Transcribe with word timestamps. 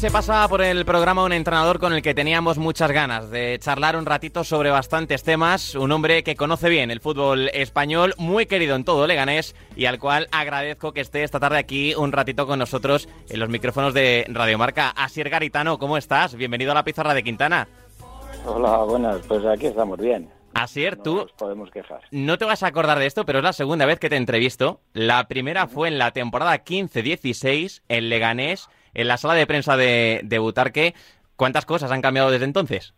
Se 0.00 0.10
pasa 0.10 0.48
por 0.48 0.62
el 0.62 0.86
programa 0.86 1.24
un 1.24 1.32
entrenador 1.34 1.78
con 1.78 1.92
el 1.92 2.00
que 2.00 2.14
teníamos 2.14 2.56
muchas 2.56 2.90
ganas 2.90 3.30
de 3.30 3.58
charlar 3.60 3.96
un 3.96 4.06
ratito 4.06 4.44
sobre 4.44 4.70
bastantes 4.70 5.22
temas, 5.22 5.74
un 5.74 5.92
hombre 5.92 6.22
que 6.22 6.36
conoce 6.36 6.70
bien 6.70 6.90
el 6.90 7.00
fútbol 7.00 7.50
español, 7.52 8.14
muy 8.16 8.46
querido 8.46 8.76
en 8.76 8.84
todo 8.84 9.06
Leganés 9.06 9.54
y 9.76 9.84
al 9.84 9.98
cual 9.98 10.26
agradezco 10.32 10.92
que 10.94 11.02
esté 11.02 11.22
esta 11.22 11.38
tarde 11.38 11.58
aquí 11.58 11.94
un 11.94 12.12
ratito 12.12 12.46
con 12.46 12.58
nosotros 12.58 13.10
en 13.28 13.40
los 13.40 13.50
micrófonos 13.50 13.92
de 13.92 14.24
Radio 14.30 14.56
Marca. 14.56 14.88
Asier 14.88 15.28
Garitano, 15.28 15.78
¿cómo 15.78 15.98
estás? 15.98 16.34
Bienvenido 16.34 16.72
a 16.72 16.76
la 16.76 16.84
pizarra 16.84 17.12
de 17.12 17.22
Quintana. 17.22 17.68
Hola, 18.46 18.78
buenas, 18.78 19.18
pues 19.28 19.44
aquí 19.44 19.66
estamos 19.66 19.98
bien. 19.98 20.30
Asier, 20.54 20.96
No 20.96 21.02
tú 21.02 21.16
nos 21.16 21.32
podemos 21.32 21.70
quejar. 21.70 22.00
no 22.10 22.38
te 22.38 22.46
vas 22.46 22.62
a 22.62 22.68
acordar 22.68 22.98
de 22.98 23.06
esto, 23.06 23.26
pero 23.26 23.40
es 23.40 23.44
la 23.44 23.52
segunda 23.52 23.84
vez 23.84 23.98
que 24.00 24.08
te 24.08 24.16
entrevisto. 24.16 24.80
La 24.94 25.28
primera 25.28 25.66
fue 25.66 25.88
en 25.88 25.98
la 25.98 26.12
temporada 26.12 26.64
15-16 26.64 27.82
en 27.88 28.08
Leganés, 28.08 28.68
en 28.94 29.08
la 29.08 29.16
sala 29.16 29.34
de 29.34 29.46
prensa 29.46 29.76
de, 29.76 30.20
de 30.24 30.38
Butarque. 30.38 30.94
¿Cuántas 31.36 31.64
cosas 31.66 31.90
han 31.92 32.02
cambiado 32.02 32.30
desde 32.30 32.44
entonces? 32.44 32.92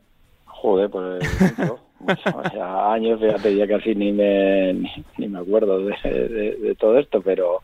Joder, 0.47 0.91
pues 0.91 1.23
mucho, 1.41 1.79
mucho. 2.01 2.43
Ya 2.55 2.93
años, 2.93 3.21
fíjate, 3.21 3.55
ya 3.57 3.67
casi 3.69 3.95
ni 3.95 4.13
me, 4.13 4.73
ni, 4.75 4.91
ni 5.19 5.29
me 5.29 5.39
acuerdo 5.41 5.79
de, 5.81 5.95
de- 6.05 6.57
de 6.57 6.75
todo 6.75 6.99
esto, 6.99 7.21
pero 7.23 7.61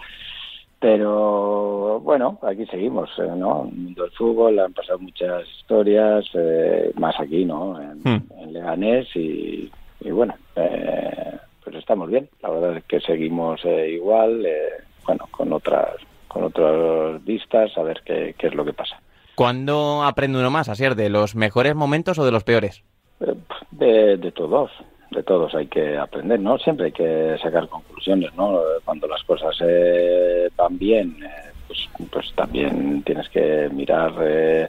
pero 0.80 1.98
bueno, 2.00 2.38
aquí 2.42 2.64
seguimos, 2.66 3.10
eh, 3.18 3.22
¿no? 3.36 3.62
En 3.64 3.68
el 3.70 3.76
mundo 3.82 4.02
del 4.04 4.12
fútbol 4.12 4.58
han 4.60 4.72
pasado 4.72 4.98
muchas 5.00 5.44
historias, 5.58 6.24
eh, 6.34 6.92
más 6.94 7.18
aquí, 7.18 7.44
¿no? 7.44 7.80
En, 7.80 7.98
Hmm. 8.04 8.22
en 8.38 8.52
Leganés 8.52 9.08
y, 9.16 9.70
y 10.00 10.10
bueno, 10.10 10.34
eh, 10.54 11.36
pues 11.64 11.74
estamos 11.76 12.08
bien. 12.08 12.28
La 12.42 12.50
verdad 12.50 12.76
es 12.76 12.84
que 12.84 13.00
seguimos 13.00 13.60
eh, 13.64 13.90
igual, 13.90 14.46
eh, 14.46 14.68
bueno, 15.04 15.24
con 15.32 15.52
otras 15.52 15.96
con 16.28 16.44
otras 16.44 17.24
vistas, 17.24 17.76
a 17.76 17.82
ver 17.82 18.02
qué, 18.04 18.34
qué 18.38 18.46
es 18.48 18.54
lo 18.54 18.64
que 18.64 18.72
pasa. 18.72 19.00
¿Cuándo 19.34 20.02
aprende 20.02 20.38
uno 20.38 20.50
más, 20.50 20.68
Asier? 20.68 20.94
¿De 20.94 21.10
los 21.10 21.34
mejores 21.34 21.74
momentos 21.74 22.18
o 22.18 22.24
de 22.24 22.32
los 22.32 22.44
peores? 22.44 22.82
Eh, 23.20 23.34
De, 23.70 24.16
de 24.16 24.32
todos, 24.32 24.70
de 25.10 25.22
todos 25.22 25.54
hay 25.54 25.66
que 25.66 25.96
aprender, 25.96 26.40
¿no? 26.40 26.58
Siempre 26.58 26.86
hay 26.86 26.92
que 26.92 27.36
sacar 27.42 27.68
conclusiones, 27.68 28.34
¿no? 28.34 28.58
Cuando 28.84 29.06
las 29.06 29.22
cosas 29.22 29.56
eh, 29.60 30.48
van 30.56 30.78
bien, 30.78 31.16
eh, 31.22 31.52
pues, 31.66 31.88
pues 32.10 32.32
también 32.34 33.02
tienes 33.04 33.28
que 33.28 33.68
mirar 33.72 34.12
eh, 34.20 34.68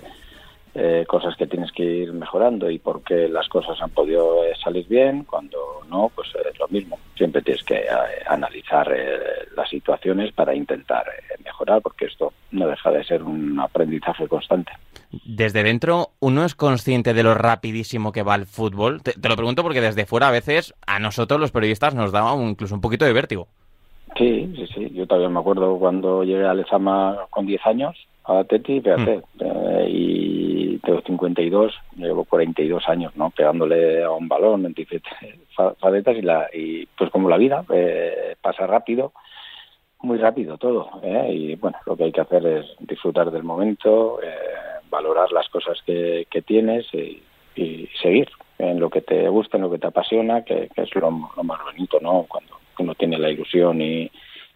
eh, 0.80 1.06
cosas 1.08 1.36
que 1.36 1.48
tienes 1.48 1.72
que 1.72 1.84
ir 1.84 2.14
mejorando 2.14 2.70
y 2.70 2.80
por 2.80 3.04
qué 3.04 3.28
las 3.28 3.48
cosas 3.50 3.82
han 3.82 3.90
podido 3.90 4.44
eh, 4.46 4.54
salir 4.64 4.88
bien, 4.88 5.24
cuando 5.26 5.58
no, 5.90 6.12
pues 6.16 6.30
es 6.52 6.58
lo 6.60 6.68
mismo. 6.70 6.98
Siempre 7.16 7.42
tienes 7.42 7.64
que 7.64 7.76
eh, 7.76 7.88
analizar 8.28 8.92
eh, 8.96 9.20
las 9.56 9.70
situaciones 9.70 10.32
para 10.34 10.56
intentar 10.56 11.06
eh, 11.08 11.36
mejorar, 11.44 11.82
porque 11.82 12.06
esto 12.06 12.34
no 12.52 12.68
deja 12.68 12.92
de 12.92 13.04
ser 13.04 13.24
un 13.24 13.60
aprendizaje 13.60 14.28
constante. 14.28 14.72
Desde 15.26 15.64
dentro, 15.64 16.10
¿uno 16.20 16.46
es 16.46 16.56
consciente 16.56 17.14
de 17.14 17.24
lo 17.24 17.34
rapidísimo 17.34 18.12
que 18.12 18.24
va 18.24 18.36
el 18.36 18.46
fútbol? 18.46 19.02
Te, 19.02 19.14
te 19.14 19.28
lo 19.30 19.36
pregunto 19.36 19.64
porque 19.64 19.82
desde 19.82 20.06
fuera 20.06 20.28
a 20.28 20.32
veces 20.32 20.74
a 20.88 21.00
nosotros 21.00 21.40
los 21.40 21.52
periodistas 21.52 21.96
nos 21.96 22.12
da 22.12 22.32
un- 22.34 22.50
incluso 22.50 22.76
un 22.76 22.82
poquito 22.82 23.06
de 23.06 23.14
vértigo. 23.14 23.48
Sí, 24.18 24.52
sí, 24.56 24.68
sí. 24.74 24.90
Yo 24.94 25.06
todavía 25.08 25.30
me 25.30 25.40
acuerdo 25.40 25.78
cuando 25.78 26.24
llegué 26.24 26.46
a 26.46 26.54
Lezama 26.54 27.18
con 27.30 27.46
10 27.46 27.66
años, 27.66 27.96
a 28.26 28.44
Teti, 28.44 28.82
fíjate, 28.82 29.22
eh, 29.40 29.88
y 29.90 30.49
tengo 30.84 31.02
52, 31.02 31.74
llevo 31.98 32.26
42 32.26 32.88
años, 32.90 33.16
¿no? 33.16 33.30
Pegándole 33.32 34.04
a 34.04 34.12
un 34.12 34.28
balón 34.28 34.66
en 34.66 34.74
diferentes 34.74 35.14
fa- 35.56 35.74
facetas 35.76 36.18
y, 36.18 36.22
la, 36.22 36.50
y 36.54 36.86
pues 36.98 37.10
como 37.12 37.30
la 37.30 37.38
vida, 37.38 37.64
eh, 37.74 38.36
pasa 38.42 38.68
rápido, 38.68 39.14
muy 40.02 40.18
rápido 40.18 40.58
todo, 40.58 40.90
¿eh? 41.04 41.28
Y 41.32 41.56
bueno, 41.56 41.78
lo 41.86 41.96
que 41.98 42.06
hay 42.06 42.12
que 42.12 42.22
hacer 42.22 42.46
es 42.46 42.66
disfrutar 42.80 43.32
del 43.32 43.44
momento, 43.44 44.20
eh, 44.22 44.34
valorar 44.90 45.32
las 45.32 45.50
cosas 45.50 45.78
que, 45.86 46.28
que 46.30 46.42
tienes 46.42 46.86
y, 46.94 47.24
seguir 48.02 48.30
en 48.58 48.80
lo 48.80 48.90
que 48.90 49.02
te 49.02 49.28
gusta, 49.28 49.58
en 49.58 49.64
lo 49.64 49.70
que 49.72 49.80
te 49.80 49.88
apasiona, 49.88 50.46
que, 50.46 50.70
que 50.74 50.84
es 50.84 50.96
lo, 50.96 51.12
lo 51.36 51.44
más 51.44 51.60
bonito, 51.66 52.00
¿no? 52.00 52.26
Cuando 52.30 52.54
uno 52.80 52.96
tiene 52.96 53.18
la 53.18 53.30
ilusión 53.30 53.82
y 53.82 54.10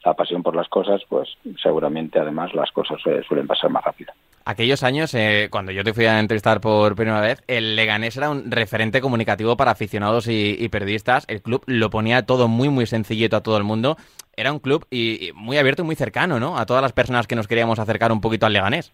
la 0.05 0.13
pasión 0.13 0.41
por 0.41 0.55
las 0.55 0.69
cosas, 0.69 1.01
pues 1.09 1.27
seguramente 1.61 2.19
además 2.19 2.53
las 2.53 2.71
cosas 2.71 2.99
eh, 3.05 3.21
suelen 3.27 3.45
pasar 3.47 3.69
más 3.71 3.83
rápido. 3.83 4.13
Aquellos 4.45 4.83
años, 4.83 5.13
eh, 5.13 5.47
cuando 5.49 5.71
yo 5.71 5.83
te 5.85 5.93
fui 5.93 6.05
a 6.05 6.19
entrevistar 6.19 6.59
por 6.59 6.95
primera 6.95 7.21
vez, 7.21 7.41
el 7.47 7.77
Leganés 7.77 8.17
era 8.17 8.29
un 8.29 8.51
referente 8.51 8.99
comunicativo 8.99 9.55
para 9.55 9.71
aficionados 9.71 10.27
y, 10.27 10.57
y 10.59 10.67
periodistas. 10.67 11.23
El 11.29 11.41
club 11.41 11.63
lo 11.65 11.89
ponía 11.89 12.25
todo 12.25 12.49
muy, 12.49 12.67
muy 12.67 12.85
sencillito 12.85 13.37
a 13.37 13.41
todo 13.41 13.55
el 13.57 13.63
mundo. 13.63 13.95
Era 14.35 14.51
un 14.51 14.59
club 14.59 14.85
y, 14.89 15.29
y 15.29 15.31
muy 15.31 15.57
abierto 15.57 15.83
y 15.83 15.85
muy 15.85 15.95
cercano, 15.95 16.39
¿no? 16.41 16.57
A 16.57 16.65
todas 16.65 16.81
las 16.81 16.91
personas 16.91 17.25
que 17.25 17.35
nos 17.35 17.47
queríamos 17.47 17.79
acercar 17.79 18.11
un 18.11 18.19
poquito 18.19 18.45
al 18.45 18.51
Leganés. 18.53 18.91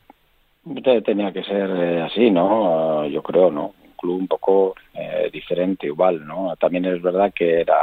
Te- 0.83 1.01
Tenía 1.01 1.31
que 1.33 1.43
ser 1.43 1.69
eh, 1.71 2.01
así, 2.03 2.29
¿no? 2.29 3.05
Eh, 3.05 3.11
Yo 3.11 3.23
creo, 3.23 3.49
¿no? 3.49 3.73
Un 3.83 3.93
club 3.97 4.17
un 4.19 4.27
poco 4.27 4.75
eh, 4.93 5.29
diferente, 5.33 5.87
igual, 5.87 6.27
¿no? 6.27 6.55
También 6.59 6.85
es 6.85 7.01
verdad 7.01 7.33
que 7.33 7.61
era 7.61 7.75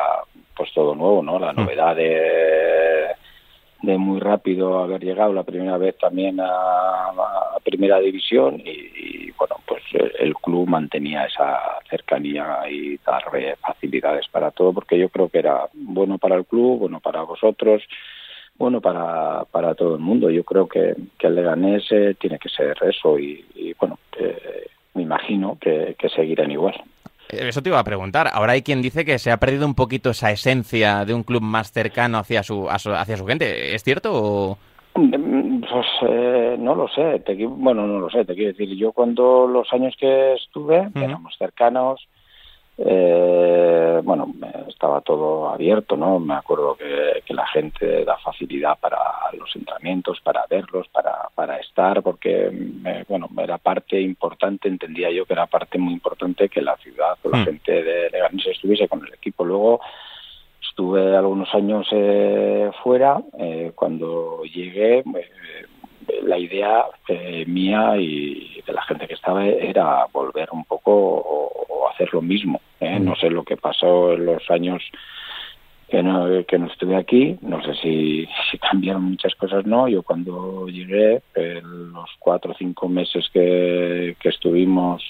pues 0.57 0.73
todo 0.73 0.95
nuevo, 0.95 1.21
¿no? 1.23 1.39
La 1.39 1.53
novedad 1.53 1.97
de, 1.97 3.09
de 3.83 3.99
muy 3.99 4.21
rápido 4.21 4.79
haber 4.79 5.05
llegado 5.05 5.33
la 5.33 5.45
primera 5.45 5.77
vez 5.79 5.97
también 5.99 6.41
a, 6.41 7.13
primera 7.63 7.99
división 7.99 8.63
y, 8.65 9.33
bueno, 9.33 9.57
pues 9.67 9.83
eh, 9.95 10.13
el 10.21 10.35
club 10.35 10.69
mantenía 10.69 11.25
esa 11.25 11.59
cercanía 11.91 12.61
y 12.71 12.97
dar 12.99 13.25
eh, 13.35 13.57
facilidades 13.61 14.29
para 14.29 14.53
todo 14.53 14.73
porque 14.73 14.97
yo 14.97 15.09
creo 15.09 15.29
que 15.29 15.41
era 15.41 15.69
bueno 15.75 16.17
para 16.17 16.37
el 16.37 16.47
club, 16.47 16.79
bueno 16.79 17.01
para 17.01 17.23
vosotros, 17.23 17.83
bueno 18.57 18.81
para, 18.81 19.45
para 19.51 19.75
todo 19.75 19.97
el 19.97 20.01
mundo. 20.01 20.31
Yo 20.31 20.45
creo 20.45 20.69
que, 20.69 20.95
el 21.19 21.35
Leganés 21.35 21.91
eh, 21.91 22.15
tiene 22.21 22.39
que 22.39 22.49
ser 22.49 22.77
eso 22.83 23.19
y, 23.19 23.45
y, 23.57 23.75
bueno, 23.75 23.99
que 24.13 24.69
me 24.95 25.03
imagino 25.03 25.59
que, 25.61 25.97
que 25.99 26.09
seguirán 26.09 26.53
igual. 26.53 26.81
Eh, 27.31 27.49
Eso 27.49 27.63
te 27.63 27.69
iba 27.71 27.79
a 27.79 27.85
preguntar. 27.85 28.29
Ahora 28.33 28.53
hay 28.53 28.63
quien 28.63 28.83
dice 28.83 29.05
que 29.05 29.19
se 29.19 29.31
ha 29.31 29.37
perdido 29.39 29.67
un 29.67 29.75
poquito 29.75 30.11
esa 30.11 30.31
esencia 30.31 31.05
de 31.05 31.15
un 31.15 31.23
club 31.23 31.43
más 31.43 31.73
cercano 31.73 32.19
hacia 32.19 32.43
su, 32.43 32.69
hacia 32.71 33.17
su 33.17 33.27
gente. 33.27 33.75
¿Es 33.75 33.83
cierto 33.83 34.11
o...? 34.15 34.59
Mm, 34.95 35.61
Pues 35.61 35.87
eh, 36.09 36.57
no 36.59 36.75
lo 36.75 36.89
sé, 36.89 37.21
te 37.21 37.35
bueno, 37.47 37.87
no 37.87 37.99
lo 38.01 38.09
sé, 38.11 38.25
te 38.25 38.35
quiero 38.35 38.53
decir, 38.53 38.75
yo 38.77 38.93
cuando 38.93 39.47
los 39.47 39.71
años 39.73 39.95
que 39.99 40.35
estuve, 40.35 40.81
Ujú. 40.89 40.99
éramos 41.01 41.35
cercanos, 41.37 42.07
eh, 42.79 44.01
bueno, 44.05 44.33
estaba 44.69 45.01
todo 45.01 45.49
abierto, 45.49 45.97
¿no? 45.97 46.19
Me 46.19 46.35
acuerdo 46.35 46.77
que, 46.77 47.23
que 47.27 47.35
la 47.35 47.47
gente 47.49 48.05
da 48.05 48.17
facilidad 48.19 48.79
para 48.79 48.99
los 49.39 49.55
entrenamientos, 49.57 50.21
para 50.23 50.45
verlos, 50.49 50.87
para, 50.89 51.29
para 51.35 51.57
estar, 51.59 52.03
porque, 52.03 52.47
eh, 52.85 53.05
bueno, 53.09 53.29
era 53.39 53.59
parte 53.59 54.01
importante, 54.01 54.69
entendía 54.69 55.11
yo 55.11 55.25
que 55.27 55.33
era 55.33 55.47
parte 55.47 55.79
muy 55.79 55.95
importante 55.95 56.49
que 56.49 56.61
la 56.63 56.77
ciudad 56.77 57.17
o 57.23 57.31
la 57.31 57.39
Mm. 57.39 57.45
gente 57.45 57.83
de 57.83 58.11
Leganés 58.11 58.47
estuviese 58.47 58.89
con 58.89 59.05
el 59.07 59.13
equipo. 59.13 59.45
Luego, 59.45 59.81
Estuve 60.69 61.17
algunos 61.17 61.49
años 61.55 61.86
eh, 61.97 62.71
fuera. 62.83 63.21
eh, 63.39 63.73
cuando 63.75 64.43
llegué, 64.45 64.99
eh, 64.99 65.05
la 66.23 66.39
idea 66.39 66.85
eh, 67.09 67.45
mía 67.47 67.97
y 67.99 68.63
de 68.67 68.73
la 68.73 68.83
gente 68.83 69.07
que 69.07 69.15
estaba 69.15 69.47
era 69.47 70.07
volver 70.13 70.49
un 70.53 70.65
poco 70.65 70.93
o, 70.93 71.67
o 71.69 71.89
hacer 71.89 72.13
lo 72.13 72.23
mismo. 72.23 72.61
¿eh? 72.81 72.99
No 73.01 73.15
sé 73.17 73.31
lo 73.31 73.45
que 73.45 73.57
pasó 73.57 74.13
en 74.13 74.27
los 74.27 74.51
años 74.51 74.83
que 75.89 76.03
no, 76.03 76.45
que 76.47 76.59
no 76.59 76.67
estuve 76.67 76.97
aquí. 76.97 77.39
No 77.43 77.63
sé 77.63 77.75
si, 77.75 78.29
si 78.51 78.59
cambiaron 78.59 79.05
muchas 79.05 79.35
cosas, 79.35 79.65
no. 79.67 79.89
Yo 79.89 80.03
cuando 80.03 80.69
llegué, 80.69 81.23
en 81.35 81.93
los 81.93 82.11
cuatro 82.19 82.53
o 82.53 82.57
cinco 82.57 82.89
meses 82.89 83.29
que, 83.33 84.17
que 84.21 84.29
estuvimos 84.29 85.03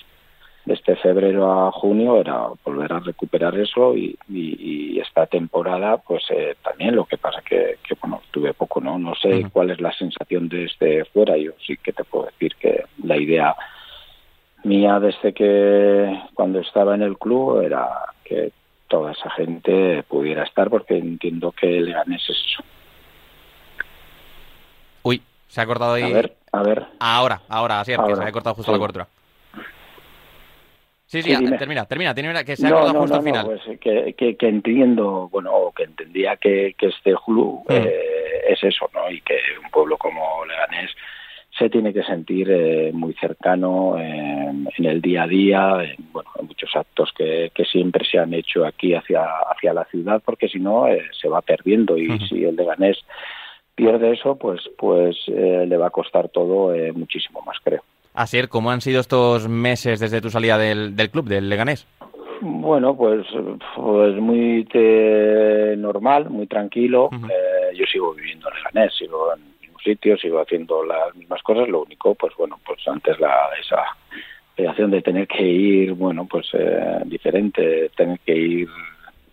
desde 0.66 0.96
febrero 0.96 1.68
a 1.68 1.72
junio 1.72 2.20
era 2.20 2.48
volver 2.64 2.92
a 2.92 2.98
recuperar 3.00 3.56
eso 3.56 3.94
y, 3.96 4.18
y- 4.28 4.94
y 4.96 5.00
esta 5.00 5.24
temporada 5.26 5.96
pues 5.98 6.24
eh, 6.30 6.56
también 6.62 6.94
lo 6.96 7.04
que 7.06 7.16
pasa 7.16 7.40
que, 7.40 7.78
que 7.86 7.94
bueno 8.00 8.20
tuve 8.32 8.52
poco 8.52 8.80
no 8.80 8.98
no 8.98 9.14
sé 9.14 9.46
cuál 9.52 9.70
es 9.70 9.80
la 9.80 9.92
sensación 9.92 10.48
desde 10.48 11.04
fuera. 11.06 11.36
Yo 11.38 11.52
sí 11.64 11.76
que 11.78 11.92
te 11.92 12.04
puedo 12.04 12.26
decir 12.26 12.54
que 12.56 12.84
la 13.04 13.16
idea 13.16 13.54
mía 14.64 14.98
desde 14.98 15.32
que 15.32 16.20
cuando 16.34 16.58
estaba 16.60 16.94
en 16.96 17.02
el 17.02 17.16
club 17.16 17.62
era 17.62 17.88
que 18.24 18.50
toda 18.88 19.12
esa 19.12 19.30
gente 19.30 20.02
pudiera 20.08 20.42
estar 20.42 20.68
porque 20.68 20.98
entiendo 20.98 21.52
que 21.52 21.80
Leganés 21.80 22.22
es 22.28 22.36
eso. 22.44 22.62
Uy, 25.04 25.22
se 25.46 25.60
ha 25.60 25.66
cortado 25.66 25.94
ahí... 25.94 26.02
a 26.02 26.08
ver 26.14 26.36
a 26.52 26.62
ver. 26.62 26.86
Ahora, 26.98 27.42
ahora, 27.48 27.80
así 27.80 27.92
es, 27.92 27.98
que 27.98 28.16
se 28.16 28.24
ha 28.24 28.32
cortado 28.32 28.54
justo 28.56 28.72
sí. 28.72 28.74
la 28.74 28.78
cobertura. 28.78 29.06
Sí, 31.06 31.22
sí, 31.22 31.30
Sí, 31.34 31.36
dime. 31.36 31.56
termina, 31.56 31.84
termina, 31.86 32.14
termina, 32.14 32.42
que 32.44 32.56
se 32.56 32.66
ha 32.66 32.70
no, 32.70 32.76
cortado 32.76 32.94
no, 32.94 33.00
justo 33.02 33.14
no, 33.14 33.20
al 33.20 33.24
no, 33.24 33.30
final. 33.30 33.60
pues, 33.64 33.78
que, 33.80 34.14
que, 34.14 34.36
que 34.36 34.48
entiendo, 34.48 35.28
bueno, 35.30 35.72
que 35.76 35.84
entendía 35.84 36.36
que, 36.36 36.74
que 36.76 36.86
este 36.88 37.14
club 37.24 37.62
Mm. 37.68 37.72
eh, 37.72 37.92
es 38.48 38.62
eso, 38.64 38.90
¿no? 38.92 39.10
Y 39.10 39.20
que 39.20 39.36
un 39.64 39.70
pueblo 39.70 39.96
como 39.98 40.44
Leganés 40.44 40.90
se 41.56 41.70
tiene 41.70 41.92
que 41.94 42.02
sentir 42.02 42.50
eh, 42.50 42.90
muy 42.92 43.14
cercano 43.14 43.96
en, 43.98 44.68
en 44.76 44.84
el 44.84 45.00
día 45.00 45.22
a 45.22 45.26
día, 45.26 45.84
en, 45.84 46.12
bueno, 46.12 46.28
en 46.38 46.46
muchos 46.46 46.74
actos 46.76 47.12
que, 47.16 47.50
que 47.54 47.64
siempre 47.64 48.04
se 48.04 48.18
han 48.18 48.34
hecho 48.34 48.66
aquí 48.66 48.92
hacia, 48.92 49.24
hacia 49.50 49.72
la 49.72 49.84
ciudad, 49.86 50.20
porque 50.24 50.48
si 50.48 50.58
no 50.58 50.86
eh, 50.88 51.02
se 51.18 51.28
va 51.28 51.40
perdiendo 51.40 51.96
y 51.96 52.18
si 52.28 52.44
el 52.44 52.56
Leganés 52.56 52.98
pierde 53.74 54.12
eso, 54.12 54.36
pues, 54.36 54.60
pues 54.76 55.16
eh, 55.28 55.64
le 55.66 55.76
va 55.76 55.86
a 55.86 55.90
costar 55.90 56.28
todo 56.28 56.74
eh, 56.74 56.92
muchísimo 56.92 57.40
más, 57.42 57.56
creo. 57.62 57.82
Asier, 58.16 58.48
¿cómo 58.48 58.70
han 58.70 58.80
sido 58.80 59.00
estos 59.00 59.48
meses 59.48 60.00
desde 60.00 60.20
tu 60.20 60.30
salida 60.30 60.56
del, 60.56 60.94
club, 61.10 61.26
del 61.26 61.48
Leganés? 61.48 61.86
Bueno, 62.40 62.96
pues, 62.96 63.26
pues 63.74 64.16
muy 64.16 64.66
normal, 65.76 66.30
muy 66.30 66.46
tranquilo. 66.46 67.10
Eh, 67.12 67.76
yo 67.76 67.84
sigo 67.86 68.14
viviendo 68.14 68.48
en 68.48 68.56
Leganés, 68.56 68.94
sigo 68.96 69.34
en 69.34 69.42
el 69.42 69.60
mismo 69.60 69.78
sitio, 69.80 70.16
sigo 70.16 70.40
haciendo 70.40 70.82
las 70.84 71.14
mismas 71.14 71.42
cosas. 71.42 71.68
Lo 71.68 71.82
único, 71.82 72.14
pues 72.14 72.34
bueno, 72.36 72.58
pues 72.64 72.80
antes 72.88 73.20
la 73.20 73.50
esa 73.60 73.82
operación 74.54 74.90
de 74.90 75.02
tener 75.02 75.28
que 75.28 75.42
ir, 75.42 75.92
bueno, 75.92 76.26
pues 76.26 76.48
eh, 76.54 77.00
diferente, 77.04 77.90
tener 77.94 78.18
que 78.20 78.34
ir 78.34 78.68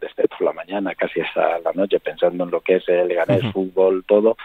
desde 0.02 0.28
por 0.28 0.42
la 0.42 0.52
mañana 0.52 0.94
casi 0.96 1.22
hasta 1.22 1.60
la 1.60 1.72
noche 1.74 2.02
pensando 2.02 2.44
en 2.44 2.52
lo 2.52 2.60
que 2.60 2.76
es 2.76 2.90
el 2.90 3.08
Leganés, 3.08 3.50
fútbol, 3.54 4.04
todo. 4.06 4.36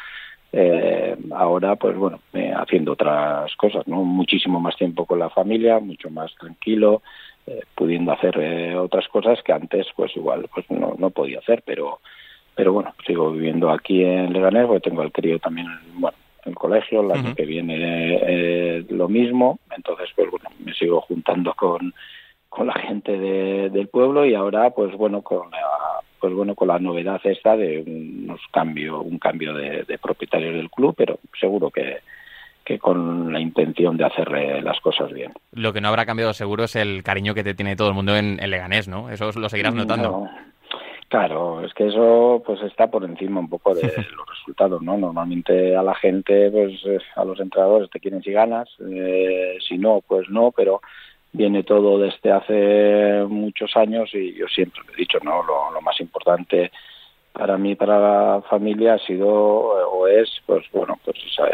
Eh, 0.52 1.16
ahora, 1.32 1.76
pues 1.76 1.96
bueno, 1.96 2.20
eh, 2.32 2.52
haciendo 2.56 2.92
otras 2.92 3.54
cosas, 3.56 3.86
¿no? 3.86 4.02
Muchísimo 4.02 4.60
más 4.60 4.76
tiempo 4.76 5.04
con 5.04 5.18
la 5.18 5.28
familia, 5.28 5.78
mucho 5.78 6.10
más 6.10 6.34
tranquilo, 6.36 7.02
eh, 7.46 7.60
pudiendo 7.74 8.12
hacer 8.12 8.38
eh, 8.40 8.76
otras 8.76 9.06
cosas 9.08 9.42
que 9.42 9.52
antes, 9.52 9.86
pues 9.94 10.16
igual, 10.16 10.48
pues 10.52 10.70
no, 10.70 10.94
no 10.98 11.10
podía 11.10 11.38
hacer, 11.38 11.62
pero 11.64 12.00
pero 12.54 12.72
bueno, 12.72 12.92
sigo 13.06 13.30
viviendo 13.30 13.70
aquí 13.70 14.02
en 14.02 14.32
Leganés, 14.32 14.66
porque 14.66 14.90
tengo 14.90 15.02
al 15.02 15.12
crío 15.12 15.38
también, 15.38 15.68
bueno, 15.94 16.16
en 16.44 16.50
el 16.50 16.58
colegio, 16.58 17.02
el 17.02 17.12
año 17.12 17.34
que 17.36 17.46
viene 17.46 18.84
lo 18.90 19.08
mismo, 19.08 19.60
entonces, 19.76 20.08
pues 20.16 20.28
bueno, 20.28 20.50
me 20.64 20.74
sigo 20.74 21.00
juntando 21.02 21.54
con 21.54 21.94
con 22.48 22.66
la 22.66 22.74
gente 22.74 23.16
del 23.18 23.88
pueblo 23.88 24.24
y 24.24 24.34
ahora 24.34 24.70
pues 24.70 24.94
bueno 24.96 25.22
con 25.22 25.50
la, 25.50 25.60
pues 26.20 26.32
bueno 26.32 26.54
con 26.54 26.68
la 26.68 26.78
novedad 26.78 27.20
esta 27.24 27.56
de 27.56 27.84
unos 27.86 28.40
cambio 28.50 29.00
un 29.00 29.18
cambio 29.18 29.54
de, 29.54 29.84
de 29.84 29.98
propietarios 29.98 30.54
del 30.54 30.70
club 30.70 30.94
pero 30.96 31.18
seguro 31.38 31.70
que 31.70 31.98
que 32.68 32.78
con 32.78 33.32
la 33.32 33.40
intención 33.40 33.96
de 33.96 34.04
hacer 34.04 34.30
las 34.62 34.78
cosas 34.80 35.10
bien. 35.10 35.32
Lo 35.52 35.72
que 35.72 35.80
no 35.80 35.88
habrá 35.88 36.04
cambiado 36.04 36.34
seguro 36.34 36.64
es 36.64 36.76
el 36.76 37.02
cariño 37.02 37.32
que 37.32 37.42
te 37.42 37.54
tiene 37.54 37.76
todo 37.76 37.88
el 37.88 37.94
mundo 37.94 38.14
en, 38.14 38.36
Leganés, 38.36 38.88
¿no? 38.88 39.08
Eso 39.08 39.32
lo 39.32 39.48
seguirás 39.48 39.72
notando. 39.72 40.28
Claro, 41.08 41.64
es 41.64 41.72
que 41.72 41.86
eso 41.86 42.42
pues 42.44 42.60
está 42.60 42.88
por 42.88 43.04
encima 43.04 43.40
un 43.40 43.48
poco 43.48 43.74
de 43.74 43.80
los 44.14 44.28
resultados, 44.28 44.82
¿no? 44.82 44.98
Normalmente 44.98 45.74
a 45.74 45.82
la 45.82 45.94
gente, 45.94 46.50
pues 46.50 46.74
a 47.16 47.24
los 47.24 47.40
entrenadores 47.40 47.88
te 47.88 48.00
quieren 48.00 48.22
si 48.22 48.32
ganas, 48.32 48.68
eh, 48.86 49.56
si 49.66 49.78
no, 49.78 50.02
pues 50.06 50.28
no, 50.28 50.52
pero 50.54 50.82
viene 51.32 51.62
todo 51.62 51.98
desde 51.98 52.32
hace 52.32 53.24
muchos 53.28 53.76
años 53.76 54.10
y 54.14 54.34
yo 54.34 54.46
siempre 54.48 54.82
he 54.92 54.96
dicho, 54.96 55.18
¿no? 55.22 55.42
Lo, 55.42 55.80
más 55.80 56.00
importante 56.00 56.70
para 57.32 57.56
mí, 57.56 57.74
para 57.74 57.98
la 57.98 58.42
familia, 58.42 58.94
ha 58.94 58.98
sido 58.98 59.28
o 59.28 60.06
es, 60.06 60.28
pues 60.46 60.64
bueno, 60.72 60.98
pues 61.04 61.16
esa, 61.26 61.44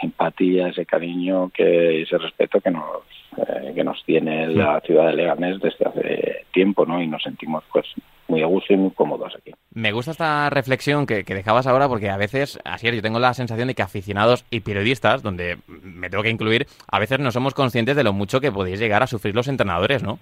simpatía, 0.00 0.68
ese 0.68 0.86
cariño, 0.86 1.50
que 1.54 2.02
ese 2.02 2.18
respeto 2.18 2.60
que 2.60 2.70
nos 2.70 3.02
eh, 3.36 3.72
que 3.74 3.84
nos 3.84 4.02
tiene 4.04 4.48
la 4.48 4.80
ciudad 4.80 5.06
de 5.06 5.14
Leganés 5.14 5.60
desde 5.60 5.84
hace 5.86 6.46
tiempo, 6.52 6.86
¿no? 6.86 7.02
Y 7.02 7.08
nos 7.08 7.22
sentimos, 7.22 7.64
pues, 7.72 7.86
muy 8.28 8.42
a 8.42 8.46
gusto 8.46 8.72
y 8.72 8.76
muy 8.76 8.90
cómodos 8.92 9.34
aquí. 9.36 9.52
Me 9.72 9.92
gusta 9.92 10.12
esta 10.12 10.50
reflexión 10.50 11.06
que, 11.06 11.24
dejabas 11.24 11.66
ahora 11.66 11.88
porque 11.88 12.10
a 12.10 12.16
veces, 12.16 12.60
así 12.64 12.88
es, 12.88 12.94
yo 12.94 13.02
tengo 13.02 13.18
la 13.18 13.34
sensación 13.34 13.68
de 13.68 13.74
que 13.74 13.82
aficionados 13.82 14.44
y 14.50 14.60
periodistas, 14.60 15.22
donde 15.22 15.58
me 15.66 16.08
tengo 16.10 16.22
que 16.22 16.30
incluir, 16.30 16.66
a 16.86 16.98
veces 16.98 17.18
no 17.18 17.32
somos 17.32 17.54
conscientes 17.54 17.96
de 17.96 18.04
lo 18.04 18.12
mucho 18.12 18.40
que 18.40 18.52
podéis 18.52 18.78
llegar 18.78 19.02
a 19.02 19.08
sufrir 19.08 19.34
los 19.34 19.48
entrenadores, 19.48 20.02
¿no? 20.02 20.18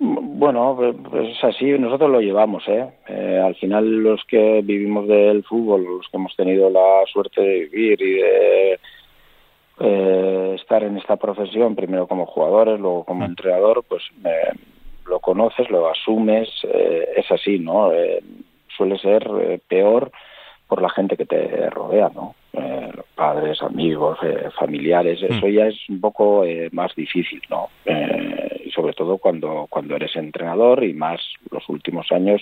Bueno, 0.00 0.74
pues, 0.76 0.94
pues 1.10 1.36
es 1.36 1.44
así, 1.44 1.66
nosotros 1.78 2.10
lo 2.10 2.20
llevamos, 2.20 2.62
¿eh? 2.68 2.88
¿eh? 3.08 3.42
Al 3.44 3.56
final 3.56 3.84
los 3.84 4.24
que 4.24 4.60
vivimos 4.62 5.08
del 5.08 5.42
fútbol, 5.42 5.84
los 5.84 6.08
que 6.08 6.16
hemos 6.16 6.34
tenido 6.36 6.70
la 6.70 7.04
suerte 7.12 7.40
de 7.40 7.58
vivir 7.64 8.00
y 8.00 8.12
de 8.12 8.78
eh, 9.80 10.56
estar 10.56 10.82
en 10.82 10.98
esta 10.98 11.16
profesión, 11.16 11.76
primero 11.76 12.06
como 12.06 12.26
jugadores, 12.26 12.80
luego 12.80 13.04
como 13.04 13.20
mm. 13.20 13.30
entrenador, 13.30 13.84
pues 13.88 14.02
eh, 14.24 14.52
lo 15.06 15.20
conoces, 15.20 15.70
lo 15.70 15.88
asumes, 15.88 16.48
eh, 16.64 17.08
es 17.16 17.30
así, 17.30 17.58
¿no? 17.58 17.90
Suele 18.76 18.98
ser 18.98 19.60
peor 19.68 20.10
por 20.68 20.82
la 20.82 20.90
gente 20.90 21.16
que 21.16 21.26
te 21.26 21.70
rodea, 21.70 22.10
¿no? 22.14 22.34
los 22.52 23.06
padres, 23.14 23.62
amigos, 23.62 24.18
familiares, 24.58 25.22
eso 25.22 25.46
hmm. 25.46 25.50
ya 25.50 25.66
es 25.66 25.76
un 25.88 26.00
poco 26.00 26.44
más 26.72 26.92
difícil, 26.96 27.40
¿no? 27.48 27.68
Sobre 28.78 28.92
todo 28.92 29.18
cuando, 29.18 29.66
cuando 29.68 29.96
eres 29.96 30.14
entrenador 30.14 30.84
y 30.84 30.94
más 30.94 31.20
los 31.50 31.68
últimos 31.68 32.12
años, 32.12 32.40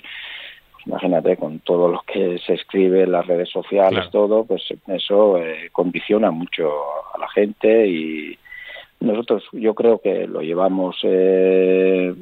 pues 0.73 0.87
imagínate 0.87 1.39
con 1.39 1.61
todo 1.61 1.89
lo 1.89 2.03
que 2.07 2.39
se 2.45 2.53
escribe 2.53 3.05
en 3.05 3.13
las 3.13 3.27
redes 3.27 3.49
sociales, 3.49 4.11
todo, 4.13 4.45
pues 4.45 4.63
eso 4.87 5.41
condiciona 5.73 6.31
mucho 6.31 6.71
a 7.15 7.19
la 7.19 7.29
gente 7.31 7.87
y 7.87 8.39
nosotros 9.01 9.45
yo 9.53 9.75
creo 9.75 9.99
que 10.03 10.27
lo 10.27 10.43
llevamos 10.43 10.99
eh, 11.05 12.15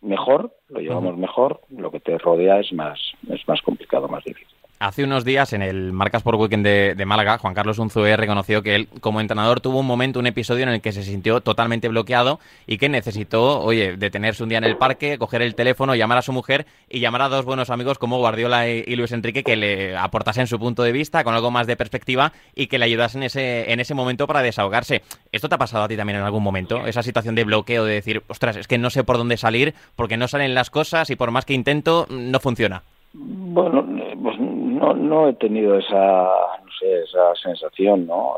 mejor, 0.00 0.50
lo 0.70 0.80
llevamos 0.80 1.18
mejor, 1.18 1.60
lo 1.76 1.90
que 1.90 2.00
te 2.00 2.16
rodea 2.16 2.60
es 2.60 2.72
más, 2.72 2.98
es 3.28 3.46
más 3.46 3.60
complicado, 3.60 4.08
más 4.08 4.24
difícil. 4.24 4.57
Hace 4.80 5.02
unos 5.02 5.24
días 5.24 5.52
en 5.54 5.62
el 5.62 5.92
Marcas 5.92 6.22
por 6.22 6.36
Weekend 6.36 6.64
de, 6.64 7.04
Málaga, 7.04 7.38
Juan 7.38 7.52
Carlos 7.52 7.80
Unzué 7.80 8.16
reconoció 8.16 8.62
que 8.62 8.76
él, 8.76 8.88
como 9.00 9.20
entrenador, 9.20 9.60
tuvo 9.60 9.80
un 9.80 9.86
momento, 9.86 10.20
un 10.20 10.28
episodio 10.28 10.62
en 10.62 10.68
el 10.68 10.80
que 10.80 10.92
se 10.92 11.02
sintió 11.02 11.40
totalmente 11.40 11.88
bloqueado 11.88 12.38
y 12.64 12.78
que 12.78 12.88
necesitó, 12.88 13.60
oye, 13.60 13.96
detenerse 13.96 14.44
un 14.44 14.50
día 14.50 14.58
en 14.58 14.62
el 14.62 14.76
parque, 14.76 15.18
coger 15.18 15.42
el 15.42 15.56
teléfono, 15.56 15.96
llamar 15.96 16.18
a 16.18 16.22
su 16.22 16.32
mujer 16.32 16.64
y 16.88 17.00
llamar 17.00 17.22
a 17.22 17.28
dos 17.28 17.44
buenos 17.44 17.70
amigos 17.70 17.98
como 17.98 18.18
Guardiola 18.18 18.68
y, 18.68 18.94
Luis 18.94 19.10
Enrique 19.10 19.42
que 19.42 19.56
le 19.56 19.96
aportasen 19.96 20.46
su 20.46 20.60
punto 20.60 20.84
de 20.84 20.92
vista 20.92 21.24
con 21.24 21.34
algo 21.34 21.50
más 21.50 21.66
de 21.66 21.76
perspectiva 21.76 22.32
y 22.54 22.68
que 22.68 22.78
le 22.78 22.84
ayudasen 22.84 23.24
ese, 23.24 23.72
en 23.72 23.80
ese 23.80 23.94
momento 23.94 24.28
para 24.28 24.42
desahogarse. 24.42 25.02
¿Esto 25.32 25.48
te 25.48 25.56
ha 25.56 25.58
pasado 25.58 25.82
a 25.82 25.88
ti 25.88 25.96
también 25.96 26.20
en 26.20 26.24
algún 26.24 26.44
momento? 26.44 26.86
Esa 26.86 27.02
situación 27.02 27.34
de 27.34 27.42
bloqueo, 27.42 27.84
de 27.84 27.94
decir, 27.94 28.22
ostras, 28.28 28.54
es 28.54 28.68
que 28.68 28.78
no 28.78 28.90
sé 28.90 29.02
por 29.02 29.18
dónde 29.18 29.38
salir 29.38 29.74
porque 29.96 30.16
no 30.16 30.28
salen 30.28 30.54
las 30.54 30.70
cosas 30.70 31.10
y 31.10 31.16
por 31.16 31.32
más 31.32 31.44
que 31.44 31.54
intento, 31.54 32.06
no 32.10 32.38
funciona. 32.38 32.84
Bueno, 33.14 33.84
pues 34.22 34.37
no, 34.78 34.94
no 34.94 35.28
he 35.28 35.34
tenido 35.34 35.78
esa, 35.78 36.24
no 36.64 36.72
sé, 36.78 37.02
esa 37.02 37.34
sensación, 37.36 38.06
¿no? 38.06 38.36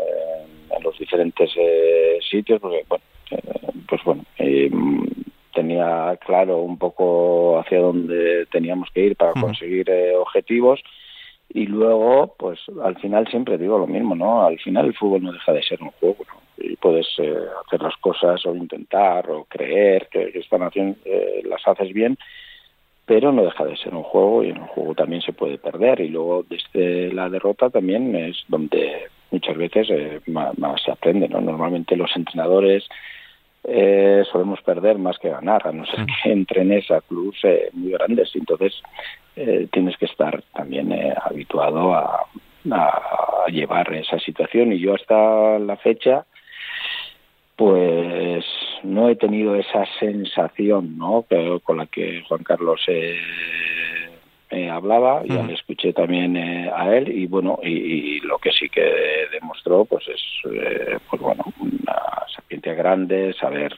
en 0.77 0.83
los 0.83 0.97
diferentes 0.99 1.51
eh, 1.57 2.19
sitios, 2.29 2.61
porque, 2.61 2.85
bueno, 2.89 3.05
eh, 3.31 3.73
pues 3.89 4.03
bueno, 4.05 4.25
eh, 4.39 4.71
tenía 5.55 6.17
claro 6.25 6.59
un 6.59 6.79
poco 6.79 7.59
hacia 7.59 7.81
dónde 7.81 8.47
teníamos 8.47 8.89
que 8.95 9.07
ir 9.07 9.17
para 9.17 9.33
conseguir 9.33 9.91
objetivos 10.19 10.81
y 11.53 11.67
luego, 11.67 12.35
pues 12.39 12.61
al 12.83 12.97
final 12.99 13.27
siempre 13.29 13.59
digo 13.59 13.79
lo 13.79 13.89
mismo, 13.89 14.15
¿no? 14.15 14.47
Al 14.47 14.59
final 14.61 14.87
el 14.87 14.95
fútbol 14.95 15.25
no 15.25 15.33
deja 15.33 15.53
de 15.53 15.63
ser 15.65 15.83
un 15.83 15.91
juego, 15.91 16.25
¿no? 16.29 16.41
Y 16.65 16.77
puedes 16.77 17.09
hacer 17.19 17.83
las 17.83 17.97
cosas 17.97 18.45
o 18.47 18.55
intentar 18.55 19.29
o 19.31 19.45
creer 19.45 20.09
que, 20.11 20.31
que 20.31 20.39
están 20.39 20.63
haciendo, 20.63 20.99
las 21.45 21.67
haces 21.67 21.93
bien 21.93 22.17
pero 23.07 23.33
no 23.33 23.43
deja 23.43 23.65
de 23.65 23.77
ser 23.77 23.95
un 23.95 24.03
juego 24.03 24.45
y 24.45 24.51
en 24.51 24.59
un 24.59 24.67
juego 24.69 24.95
también 24.95 25.23
se 25.23 25.33
puede 25.33 25.59
perder. 25.59 26.01
Y 26.01 26.09
luego 26.09 26.45
desde 26.49 27.13
la 27.13 27.29
derrota 27.29 27.71
también 27.71 28.15
es 28.15 28.45
donde 28.49 29.09
muchas 29.31 29.57
veces 29.57 29.89
eh, 29.91 30.21
más, 30.27 30.55
se 30.85 30.91
aprende, 30.91 31.29
¿no? 31.29 31.41
Normalmente 31.41 31.97
los 31.97 32.15
entrenadores 32.17 32.89
eh, 33.65 34.25
solemos 34.31 34.63
perder 34.63 34.99
más 34.99 35.19
que 35.19 35.29
ganar, 35.29 35.67
a 35.67 35.73
no 35.73 35.85
ser 35.87 36.07
que 36.23 36.33
entrenes 36.33 36.91
a 36.91 37.01
clubes 37.03 37.39
eh, 37.43 37.69
muy 37.73 37.93
grandes, 37.93 38.31
entonces 38.35 38.81
eh, 39.37 39.69
tienes 39.71 39.97
que 39.99 40.07
estar 40.07 40.43
también 40.55 40.93
habituado 41.23 41.95
a, 41.95 42.27
a 42.71 43.47
llevar 43.49 43.93
esa 43.95 44.19
situación. 44.19 44.73
Y 44.73 44.79
yo 44.79 44.95
hasta 44.95 45.59
la 45.59 45.77
fecha 45.77 46.25
pues 47.61 48.43
no 48.85 49.11
he 49.11 49.17
tenido 49.17 49.55
esa 49.55 49.85
sensación 49.99 50.97
¿no? 50.97 51.27
con 51.63 51.77
la 51.77 51.85
que 51.85 52.23
Juan 52.27 52.43
Carlos 52.43 52.81
eh, 52.89 53.19
hablaba, 54.71 55.23
ya 55.27 55.43
le 55.43 55.53
escuché 55.53 55.93
también 55.93 56.39
eh, 56.39 56.71
a 56.75 56.97
él 56.97 57.09
y 57.09 57.27
bueno, 57.27 57.59
y, 57.63 58.19
lo 58.21 58.39
que 58.39 58.51
sí 58.51 58.71
que 58.71 59.27
demostró 59.31 59.85
pues 59.85 60.09
es 60.09 60.23
eh, 60.51 60.97
pues 61.11 61.21
bueno, 61.21 61.45
una 61.61 62.01
sapiencia 62.35 62.73
grande, 62.73 63.35
saber 63.39 63.77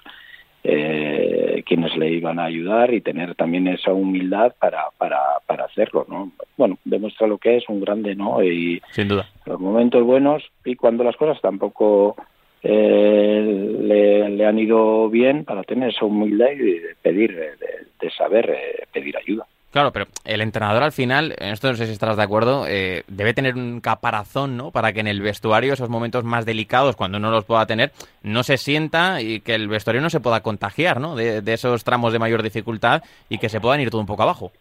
eh, 0.62 1.64
quiénes 1.66 1.96
le 1.96 2.08
iban 2.08 2.38
a 2.38 2.44
ayudar 2.44 2.94
y 2.94 3.00
tener 3.00 3.34
también 3.34 3.66
esa 3.66 3.92
humildad 3.92 4.54
para, 4.60 4.84
para, 4.96 5.18
para 5.44 5.64
hacerlo, 5.64 6.06
¿no? 6.08 6.30
Bueno, 6.56 6.78
demuestra 6.84 7.26
lo 7.26 7.38
que 7.38 7.56
es 7.56 7.68
un 7.68 7.80
grande, 7.80 8.14
¿no? 8.14 8.44
Y 8.44 8.80
Sin 8.92 9.08
duda. 9.08 9.28
los 9.44 9.58
momentos 9.58 10.04
buenos 10.04 10.44
y 10.64 10.76
cuando 10.76 11.02
las 11.02 11.16
cosas 11.16 11.40
tampoco 11.40 12.14
eh, 12.62 13.78
le, 13.80 14.46
han 14.46 14.58
ido 14.58 15.08
bien 15.08 15.44
para 15.44 15.62
tener 15.62 15.90
esa 15.90 16.04
humildad 16.04 16.50
y 16.52 16.56
de 16.56 16.96
pedir, 17.00 17.34
de, 17.34 18.10
saber 18.10 18.50
eh, 18.50 18.86
pedir 18.92 19.16
ayuda. 19.16 19.46
Claro, 19.70 19.90
pero 19.90 20.04
el 20.24 20.42
entrenador 20.42 20.82
al 20.82 20.92
final, 20.92 21.34
en 21.38 21.48
esto 21.48 21.68
no 21.68 21.76
sé 21.76 21.86
si 21.86 21.92
estarás 21.92 22.18
de 22.18 22.22
acuerdo, 22.22 22.66
eh, 22.68 23.04
debe 23.08 23.32
tener 23.32 23.54
un 23.54 23.80
caparazón, 23.80 24.56
¿no? 24.56 24.70
Para 24.70 24.92
que 24.92 25.00
en 25.00 25.06
el 25.06 25.22
vestuario, 25.22 25.72
esos 25.72 25.88
momentos 25.88 26.24
más 26.24 26.44
delicados, 26.44 26.94
cuando 26.94 27.18
no 27.18 27.30
los 27.30 27.46
pueda 27.46 27.64
tener, 27.64 27.90
no 28.22 28.42
se 28.42 28.58
sienta 28.58 29.22
y 29.22 29.40
que 29.40 29.54
el 29.54 29.68
vestuario 29.68 30.02
no 30.02 30.10
se 30.10 30.20
pueda 30.20 30.42
contagiar, 30.42 31.00
¿no? 31.00 31.16
De, 31.16 31.40
de 31.40 31.52
esos 31.54 31.84
tramos 31.84 32.12
de 32.12 32.18
mayor 32.18 32.42
dificultad 32.42 33.02
y 33.30 33.38
que 33.38 33.48
se 33.48 33.60
puedan 33.60 33.80
ir 33.80 33.88
todo 33.88 34.02
un 34.02 34.06
poco 34.06 34.24
abajo. 34.24 34.52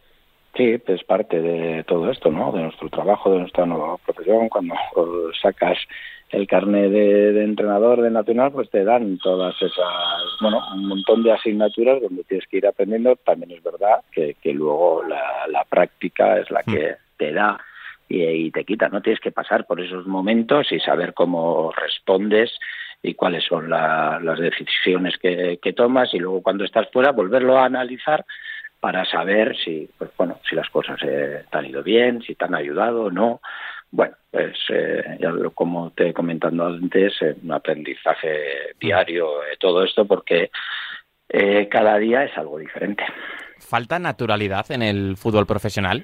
Sí, 0.56 0.78
es 0.86 1.04
parte 1.06 1.42
de 1.42 1.84
todo 1.86 2.12
esto, 2.12 2.30
¿no? 2.30 2.52
De 2.52 2.62
nuestro 2.62 2.90
trabajo, 2.90 3.32
de 3.32 3.40
nuestra 3.40 3.66
nueva 3.66 3.98
profesión. 3.98 4.50
Cuando 4.50 4.76
sacas 5.42 5.78
el 6.30 6.46
carnet 6.46 6.92
de, 6.92 7.44
entrenador 7.44 8.02
de 8.02 8.12
Nacional, 8.12 8.52
pues 8.52 8.70
te 8.70 8.84
dan 8.84 9.18
todas 9.20 9.56
esas, 9.62 10.24
bueno, 10.42 10.62
un 10.74 10.88
montón 10.88 11.24
de 11.24 11.32
asignaturas 11.32 12.02
donde 12.02 12.26
tienes 12.26 12.48
que 12.48 12.58
ir 12.58 12.68
aprendiendo. 12.68 13.16
También 13.16 13.52
es 13.52 13.64
verdad 13.64 14.02
que, 14.12 14.36
que 14.42 14.54
luego 14.54 15.04
la, 15.04 15.48
la 15.48 15.64
práctica 15.64 16.38
es 16.38 16.52
la 16.52 16.64
que 16.64 16.92
mm. 16.92 17.18
te 17.18 17.32
da 17.32 17.58
y, 18.10 18.52
te 18.52 18.66
quita. 18.66 18.90
No 18.90 19.02
tienes 19.02 19.22
que 19.22 19.32
pasar 19.32 19.66
por 19.66 19.80
esos 19.80 20.06
momentos 20.06 20.72
y 20.72 20.80
saber 20.80 21.14
cómo 21.14 21.72
respondes 21.72 22.52
y 23.02 23.14
cuáles 23.14 23.46
son 23.46 23.70
las 23.70 24.40
decisiones 24.40 25.18
que, 25.18 25.60
que 25.62 25.74
tomas 25.74 26.14
y 26.14 26.20
luego 26.20 26.44
cuando 26.44 26.66
estás 26.66 26.90
fuera 26.92 27.12
volverlo 27.12 27.58
a 27.58 27.66
analizar 27.66 28.26
para 28.82 29.06
saber 29.06 29.56
si, 29.64 29.88
pues 29.98 30.10
bueno, 30.18 30.40
si 30.50 30.56
las 30.56 30.68
cosas 30.70 31.00
eh, 31.04 31.46
te 31.50 31.58
han 31.58 31.68
ido 31.68 31.84
bien, 31.84 32.22
si 32.24 32.34
te 32.34 32.46
han 32.46 32.56
ayudado 32.56 33.04
o 33.04 33.12
no. 33.12 33.40
Bueno, 33.92 34.16
pues 34.32 34.58
eh, 34.70 35.18
ya 35.20 35.30
lo, 35.30 35.52
como 35.52 35.92
te 35.92 36.10
he 36.10 36.14
comentado 36.14 36.66
antes, 36.66 37.14
eh, 37.22 37.36
un 37.44 37.54
aprendizaje 37.54 38.74
diario, 38.80 39.30
todo 39.60 39.84
esto, 39.84 40.06
porque 40.06 40.50
cada 41.70 41.98
día 41.98 42.26
es 42.26 42.38
algo 42.38 42.58
diferente. 42.58 43.06
¿Falta 43.60 44.00
naturalidad 44.00 44.70
en 44.70 44.82
el 44.82 45.16
fútbol 45.16 45.46
profesional? 45.46 46.04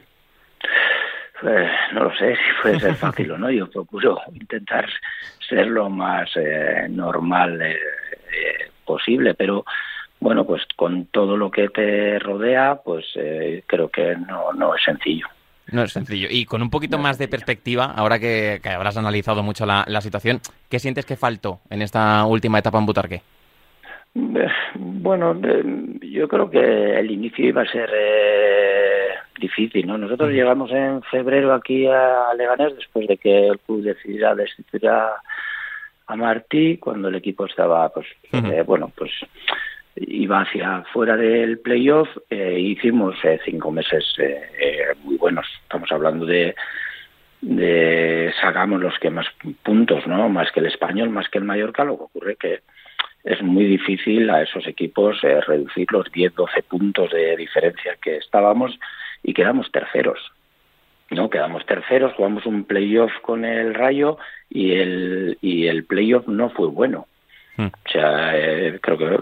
no 1.93 2.03
lo 2.03 2.15
sé 2.15 2.35
si 2.35 2.61
puede 2.61 2.79
ser 2.79 2.95
fácil 3.05 3.31
o 3.31 3.37
no. 3.37 3.51
Yo 3.51 3.69
procuro 3.69 4.21
intentar 4.33 4.87
ser 5.49 5.67
lo 5.67 5.89
más 5.89 6.29
normal 6.89 7.61
posible, 8.85 9.33
pero 9.33 9.65
bueno, 10.19 10.45
pues 10.45 10.63
con 10.75 11.05
todo 11.05 11.37
lo 11.37 11.51
que 11.51 11.69
te 11.69 12.19
rodea, 12.19 12.79
pues 12.83 13.05
eh, 13.15 13.63
creo 13.67 13.89
que 13.89 14.15
no, 14.15 14.51
no 14.53 14.75
es 14.75 14.83
sencillo. 14.83 15.27
No 15.71 15.83
es 15.83 15.91
sencillo. 15.91 16.27
Y 16.29 16.45
con 16.45 16.61
un 16.61 16.69
poquito 16.69 16.97
más 16.97 17.17
de 17.17 17.27
perspectiva, 17.27 17.85
ahora 17.85 18.19
que, 18.19 18.59
habrás 18.63 18.97
analizado 18.97 19.43
mucho 19.43 19.65
la, 19.65 20.01
situación, 20.01 20.39
¿qué 20.69 20.79
sientes 20.79 21.05
que 21.05 21.17
faltó 21.17 21.59
en 21.69 21.81
esta 21.81 22.25
última 22.25 22.59
etapa 22.59 22.79
en 22.79 22.85
Butarque? 22.85 23.21
Eh, 24.15 24.47
bueno, 24.75 25.39
yo 26.01 26.27
creo 26.27 26.49
que 26.49 26.99
el 26.99 27.11
inicio 27.11 27.47
iba 27.47 27.63
a 27.63 27.71
ser 27.71 27.89
eh, 27.93 29.09
difícil, 29.39 29.85
¿no? 29.85 29.97
Nosotros 29.97 30.31
llegamos 30.31 30.71
en 30.71 31.03
febrero 31.03 31.53
aquí 31.53 31.85
a 31.85 32.33
Leganés 32.35 32.75
después 32.75 33.07
de 33.07 33.17
que 33.17 33.47
el 33.47 33.59
club 33.59 33.83
decidiera 33.83 34.35
destituir 34.35 34.87
a, 34.87 35.21
Martí 36.15 36.77
cuando 36.77 37.09
el 37.09 37.15
equipo 37.15 37.45
estaba, 37.45 37.89
pues, 37.89 38.07
bueno, 38.65 38.89
pues 38.95 39.11
iba 39.99 40.41
hacia 40.41 40.83
fuera 40.93 41.15
del 41.17 41.59
playoff, 41.59 42.09
eh, 42.29 42.59
hicimos 42.59 43.15
eh, 43.23 43.39
cinco 43.43 43.71
meses 43.71 44.05
eh, 44.19 44.93
muy 45.03 45.17
buenos. 45.17 45.47
Estamos 45.63 45.91
hablando 45.91 46.25
de, 46.25 46.55
de 47.41 48.33
sacamos 48.41 48.79
los 48.81 48.97
que 48.99 49.09
más 49.09 49.27
puntos, 49.63 50.05
¿no? 50.07 50.29
Más 50.29 50.51
que 50.51 50.59
el 50.59 50.67
español, 50.67 51.09
más 51.09 51.29
que 51.29 51.39
el 51.39 51.45
Mallorca, 51.45 51.83
lo 51.83 51.97
que 51.97 52.03
ocurre 52.03 52.35
que 52.35 52.61
es 53.23 53.41
muy 53.41 53.65
difícil 53.65 54.29
a 54.29 54.41
esos 54.43 54.67
equipos 54.67 55.19
reducir 55.21 55.87
los 55.91 56.09
10, 56.11 56.33
12 56.35 56.63
puntos 56.63 57.11
de 57.11 57.35
diferencia 57.35 57.97
que 58.01 58.17
estábamos 58.17 58.79
y 59.23 59.33
quedamos 59.33 59.69
terceros. 59.71 60.19
No, 61.09 61.29
quedamos 61.29 61.65
terceros, 61.65 62.13
jugamos 62.13 62.45
un 62.45 62.65
playoff 62.65 63.11
con 63.21 63.43
el 63.43 63.73
Rayo 63.73 64.17
y 64.49 64.73
el 64.73 65.37
y 65.41 65.67
el 65.67 65.85
playoff 65.85 66.27
no 66.27 66.49
fue 66.49 66.67
bueno. 66.67 67.07
Hmm. 67.57 67.67
O 67.67 67.89
sea, 67.89 68.33
creo 68.81 68.97
que 68.97 69.19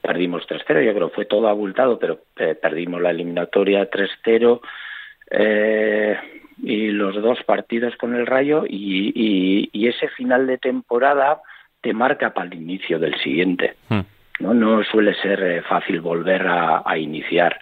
perdimos 0.00 0.46
3-0, 0.48 0.84
yo 0.84 0.94
creo 0.94 1.08
que 1.08 1.14
fue 1.14 1.24
todo 1.24 1.48
abultado, 1.48 1.98
pero 1.98 2.20
eh, 2.36 2.54
perdimos 2.54 3.00
la 3.00 3.10
eliminatoria 3.10 3.90
3-0 3.90 4.60
eh, 5.30 6.16
y 6.62 6.88
los 6.88 7.20
dos 7.20 7.42
partidos 7.44 7.96
con 7.96 8.14
el 8.14 8.26
Rayo 8.26 8.64
y, 8.68 9.70
ese 9.88 10.08
final 10.08 10.48
de 10.48 10.58
temporada 10.58 11.40
te 11.80 11.92
marca 11.92 12.34
para 12.34 12.48
el 12.48 12.54
inicio 12.54 12.98
del 12.98 13.16
siguiente. 13.20 13.76
Hmm. 13.88 14.00
No, 14.40 14.52
no 14.52 14.84
suele 14.84 15.14
ser 15.14 15.42
eh, 15.42 15.62
fácil 15.62 16.00
volver 16.00 16.44
a 16.46 16.98
iniciar. 16.98 17.56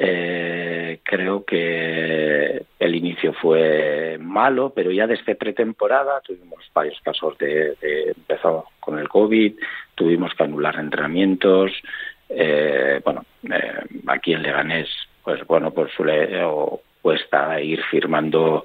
Eh, 0.00 1.00
creo 1.02 1.44
que 1.44 2.62
el 2.78 2.94
inicio 2.94 3.32
fue 3.32 4.16
malo, 4.20 4.72
pero 4.74 4.92
ya 4.92 5.06
desde 5.08 5.34
pretemporada 5.34 6.20
tuvimos 6.20 6.64
varios 6.72 7.00
casos 7.00 7.36
de, 7.38 7.74
de 7.80 8.14
empezó 8.16 8.66
con 8.78 8.98
el 8.98 9.08
COVID, 9.08 9.54
tuvimos 9.94 10.32
que 10.34 10.44
anular 10.44 10.78
entrenamientos. 10.78 11.72
Eh, 12.28 13.00
bueno, 13.04 13.24
eh, 13.50 13.80
aquí 14.06 14.34
en 14.34 14.42
Leganés, 14.42 14.88
pues 15.24 15.44
bueno, 15.46 15.72
pues 15.72 15.92
suele 15.92 16.42
o 16.44 16.80
cuesta 17.02 17.60
ir 17.60 17.82
firmando 17.90 18.62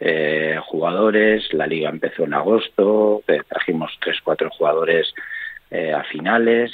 eh, 0.00 0.58
jugadores. 0.66 1.52
La 1.52 1.66
liga 1.66 1.88
empezó 1.88 2.24
en 2.24 2.34
agosto, 2.34 3.22
eh, 3.28 3.42
trajimos 3.48 3.96
tres, 4.00 4.18
cuatro 4.24 4.50
jugadores 4.50 5.14
eh, 5.70 5.92
a 5.92 6.02
finales. 6.04 6.72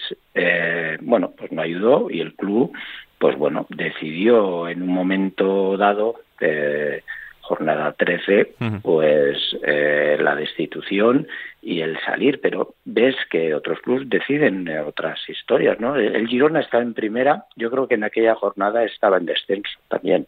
bueno, 1.00 1.32
pues 1.36 1.52
no 1.52 1.62
ayudó 1.62 2.10
y 2.10 2.20
el 2.20 2.34
club 2.34 2.72
pues 3.18 3.36
bueno, 3.36 3.66
decidió 3.68 4.68
en 4.68 4.82
un 4.82 4.88
momento 4.88 5.76
dado, 5.76 6.16
eh, 6.40 7.02
jornada 7.40 7.92
13, 7.92 8.54
pues 8.82 9.56
eh, 9.62 10.18
la 10.20 10.34
destitución 10.34 11.26
y 11.62 11.80
el 11.80 11.98
salir, 12.00 12.40
pero 12.42 12.74
ves 12.84 13.16
que 13.30 13.54
otros 13.54 13.80
clubes 13.80 14.08
deciden 14.08 14.68
otras 14.86 15.18
historias, 15.28 15.80
¿no? 15.80 15.96
El 15.96 16.28
Girona 16.28 16.60
está 16.60 16.78
en 16.78 16.92
primera, 16.92 17.44
yo 17.56 17.70
creo 17.70 17.88
que 17.88 17.94
en 17.94 18.04
aquella 18.04 18.34
jornada 18.34 18.84
estaba 18.84 19.16
en 19.16 19.26
descenso 19.26 19.78
también. 19.88 20.26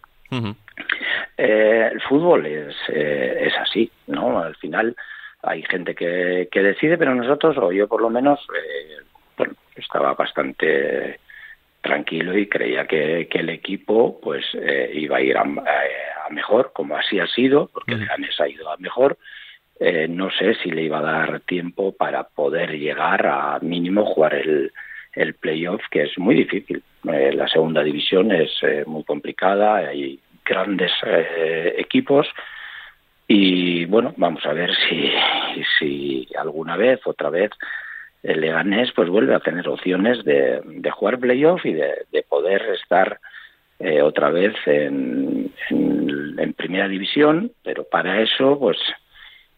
eh, 1.37 1.91
el 1.93 2.01
fútbol 2.03 2.47
es, 2.47 2.75
eh, 2.89 3.45
es 3.47 3.55
así, 3.59 3.91
¿no? 4.07 4.41
Al 4.41 4.57
final 4.57 4.97
hay 5.43 5.63
gente 5.63 5.95
que, 5.95 6.49
que 6.51 6.63
decide, 6.63 6.99
pero 6.99 7.15
nosotros, 7.15 7.57
o 7.59 7.73
yo 7.73 7.89
por 7.89 8.03
lo 8.03 8.11
menos, 8.11 8.41
eh, 8.57 9.03
bueno, 9.37 9.55
estaba 9.77 10.15
bastante 10.15 11.21
tranquilo 11.81 12.37
y 12.37 12.47
creía 12.47 12.87
que, 12.87 13.29
que 13.31 13.39
el 13.39 13.49
equipo 13.51 14.21
pues 14.21 14.45
eh, 14.55 14.91
iba 14.95 15.19
a 15.19 15.21
ir 15.21 15.37
a, 15.37 15.43
a, 15.43 16.31
mejor, 16.31 16.73
como 16.73 16.97
así 16.97 17.19
ha 17.19 17.27
sido, 17.27 17.69
porque 17.73 17.95
el 17.95 18.07
Ganes 18.07 18.41
ha 18.41 18.49
ido 18.49 18.71
a 18.71 18.77
mejor. 18.77 19.19
Eh, 19.79 20.07
no 20.09 20.31
sé 20.31 20.55
si 20.63 20.71
le 20.71 20.83
iba 20.83 20.99
a 20.99 21.03
dar 21.03 21.41
tiempo 21.41 21.93
para 21.93 22.25
poder 22.25 22.79
llegar 22.79 23.27
a 23.27 23.59
mínimo 23.61 24.05
jugar 24.05 24.35
el, 24.35 24.73
el 25.15 25.35
playoff, 25.35 25.83
que 25.91 26.03
es 26.03 26.19
muy 26.19 26.35
difícil. 26.35 26.83
Eh, 27.11 27.33
la 27.33 27.49
segunda 27.49 27.83
división 27.83 28.31
es 28.31 28.51
muy 28.87 29.05
complicada, 29.05 29.77
hay 29.77 30.21
grandes 30.45 30.93
equipos 31.77 32.29
y 33.33 33.85
bueno, 33.85 34.13
vamos 34.17 34.45
a 34.45 34.53
ver 34.53 34.73
si, 34.75 35.13
si 35.79 36.29
alguna 36.37 36.77
vez, 36.77 37.01
otra 37.05 37.31
vez, 37.31 37.53
el 38.23 38.41
Leganés 38.41 38.93
pues 38.93 39.09
vuelve 39.09 39.35
a 39.35 39.41
tener 39.41 39.69
opciones 39.69 40.25
de, 40.25 40.61
de 40.65 40.91
jugar 40.91 41.19
playoff 41.19 41.65
y 41.65 41.73
de, 41.73 42.07
de 42.11 42.23
poder 42.23 42.63
estar 42.81 43.19
eh, 43.79 44.03
otra 44.03 44.31
vez 44.31 44.55
en, 44.67 45.53
en, 45.71 46.53
primera 46.53 46.89
división, 46.89 47.53
pero 47.65 47.85
para 47.85 48.21
eso 48.21 48.59
pues 48.59 48.77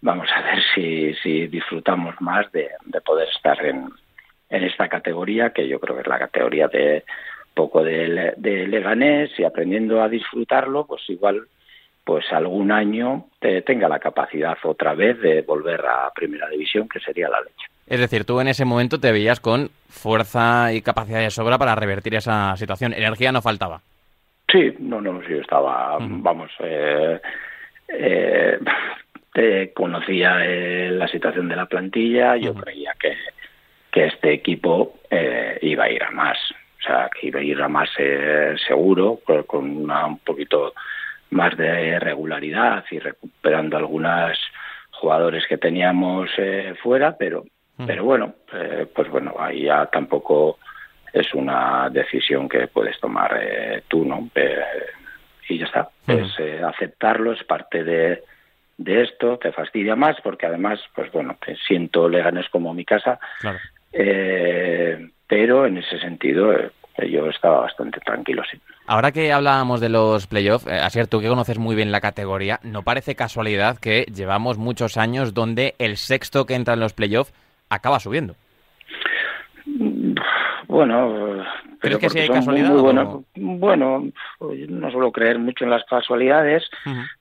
vamos 0.01 0.29
a 0.35 0.43
ver 0.43 0.63
si, 0.75 1.15
si 1.15 1.49
disfrutamos 1.49 2.15
más 2.21 2.51
de, 2.53 2.71
de 2.85 3.01
poder 3.01 3.29
estar 3.29 3.65
en, 3.65 3.89
en 4.49 4.65
esta 4.65 4.89
categoría, 4.89 5.51
que 5.51 5.67
yo 5.67 5.81
creo 5.81 5.97
que 5.97 6.03
es 6.03 6.07
la 6.07 6.21
categoría 6.21 6.69
de 6.69 7.03
poco 7.55 7.83
de, 7.83 8.35
de 8.37 8.67
Leganés 8.69 9.31
y 9.39 9.45
aprendiendo 9.45 10.03
a 10.03 10.09
disfrutarlo, 10.09 10.87
pues 10.87 11.03
igual 11.09 11.49
pues 12.05 12.25
algún 12.33 12.71
año 12.73 13.27
te 13.41 13.63
tenga 13.63 13.89
la 13.89 13.99
capacidad 13.99 14.57
otra 14.65 14.95
vez 14.95 15.21
de 15.21 15.43
volver 15.43 15.85
a 15.87 16.13
primera 16.15 16.49
división, 16.49 16.89
que 16.89 17.01
sería 17.01 17.29
la 17.29 17.41
leche. 17.41 17.72
Es 17.93 18.01
decir, 18.01 18.25
tú 18.25 18.41
en 18.41 18.49
ese 18.49 18.65
momento 18.65 18.99
te 18.99 19.13
veías 19.13 19.39
con 19.39 19.69
fuerza 19.91 20.73
y 20.73 20.81
capacidad 20.81 21.21
de 21.21 21.29
sobra 21.29 21.59
para 21.59 21.75
revertir 21.75 22.15
esa 22.15 22.57
situación. 22.57 22.95
Energía 22.95 23.33
no 23.33 23.43
faltaba. 23.43 23.83
Sí, 24.51 24.73
no, 24.79 25.03
no, 25.03 25.21
sí, 25.27 25.35
estaba, 25.35 25.99
vamos, 26.01 26.51
eh, 26.61 27.21
eh, 29.35 29.73
conocía 29.75 30.39
eh, 30.43 30.91
la 30.91 31.07
situación 31.07 31.51
de 31.51 31.57
la 31.57 31.67
plantilla, 31.67 32.35
yo 32.39 32.55
creía 32.55 32.95
que, 32.99 33.15
que 33.91 34.07
este 34.07 34.33
equipo 34.33 34.95
eh, 35.11 35.59
iba 35.61 35.85
a 35.85 35.91
ir 35.91 36.03
a 36.03 36.11
más, 36.13 36.39
o 36.51 36.83
sea, 36.87 37.11
que 37.13 37.27
iba 37.27 37.41
a 37.41 37.45
ir 37.45 37.61
a 37.61 37.69
más 37.69 37.91
eh, 37.99 38.55
seguro, 38.67 39.21
con 39.47 39.69
una, 39.69 40.07
un 40.07 40.19
poquito 40.21 40.73
más 41.29 41.55
de 41.59 42.01
regularidad 42.01 42.87
y 42.91 42.99
recuperando 43.01 43.77
algunos 43.77 44.39
jugadores 44.93 45.45
que 45.47 45.59
teníamos 45.59 46.31
eh, 46.39 46.75
fuera, 46.83 47.17
pero 47.19 47.45
pero 47.77 48.05
bueno, 48.05 48.35
eh, 48.53 48.87
pues 48.95 49.09
bueno, 49.09 49.35
ahí 49.39 49.65
ya 49.65 49.87
tampoco 49.87 50.59
es 51.13 51.33
una 51.35 51.89
decisión 51.91 52.49
que 52.49 52.69
puedes 52.69 52.99
tomar 53.01 53.39
eh, 53.41 53.83
tú, 53.89 54.05
¿no? 54.05 54.29
y 55.49 55.59
ya 55.59 55.67
está. 55.67 55.91
Es 56.07 56.33
eh, 56.39 56.63
aceptarlo, 56.63 57.33
es 57.33 57.45
parte 57.45 57.85
de, 57.85 58.23
de 58.79 59.03
esto, 59.03 59.39
te 59.39 59.53
fastidia 59.53 59.97
más 59.97 60.17
porque 60.23 60.47
además, 60.47 60.81
pues 60.95 61.11
bueno, 61.13 61.37
te 61.45 61.57
siento 61.57 62.09
Leganes 62.09 62.49
como 62.49 62.73
mi 62.73 62.85
casa. 62.85 63.19
Claro. 63.41 63.59
pero 65.27 65.67
en 65.67 65.79
ese 65.79 65.99
sentido, 65.99 66.53
yo 66.99 67.29
estaba 67.29 67.61
bastante 67.61 68.01
tranquilo, 68.01 68.43
sí. 68.51 68.59
Ahora 68.87 69.13
que 69.13 69.33
hablábamos 69.33 69.81
de 69.81 69.89
los 69.89 70.27
playoffs, 70.27 70.67
eh, 70.67 70.79
Asier, 70.79 71.07
tú 71.07 71.21
que 71.21 71.29
conoces 71.29 71.59
muy 71.59 71.75
bien 71.75 71.93
la 71.93 72.01
categoría, 72.01 72.61
¿no 72.63 72.83
parece 72.83 73.15
casualidad 73.15 73.79
que 73.79 74.05
llevamos 74.13 74.59
muchos 74.59 74.97
años 74.97 75.35
donde 75.35 75.75
el 75.79 75.97
sexto 75.97 76.47
que 76.47 76.55
entra 76.55 76.75
en 76.75 76.81
los 76.81 76.93
playoffs 76.93 77.33
acaba 77.75 77.99
subiendo? 78.01 78.35
Bueno, 80.67 81.45
pero 81.81 81.99
que 81.99 82.09
sí 82.09 82.19
hay 82.21 82.29
casualidad? 82.29 82.75
bueno, 82.75 83.25
bueno, 83.35 84.09
no 84.41 84.91
suelo 84.91 85.13
creer 85.13 85.39
mucho 85.39 85.65
en 85.65 85.71
las 85.71 85.85
casualidades, 85.85 86.69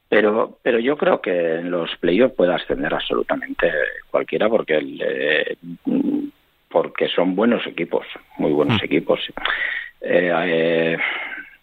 pero 0.08 0.58
pero 0.62 0.80
yo 0.80 0.96
creo 0.98 1.22
que 1.22 1.56
en 1.56 1.72
los 1.72 1.90
playoffs 1.98 2.36
puede 2.36 2.54
ascender 2.54 2.94
absolutamente 2.94 3.72
cualquiera 4.10 4.48
porque 4.50 4.78
el, 4.78 5.58
porque 6.70 7.10
son 7.10 7.36
buenos 7.36 7.66
equipos, 7.68 8.06
muy 8.38 8.52
buenos 8.52 8.82
equipos. 8.82 9.20
Eh, 10.00 10.32
eh, 10.34 10.98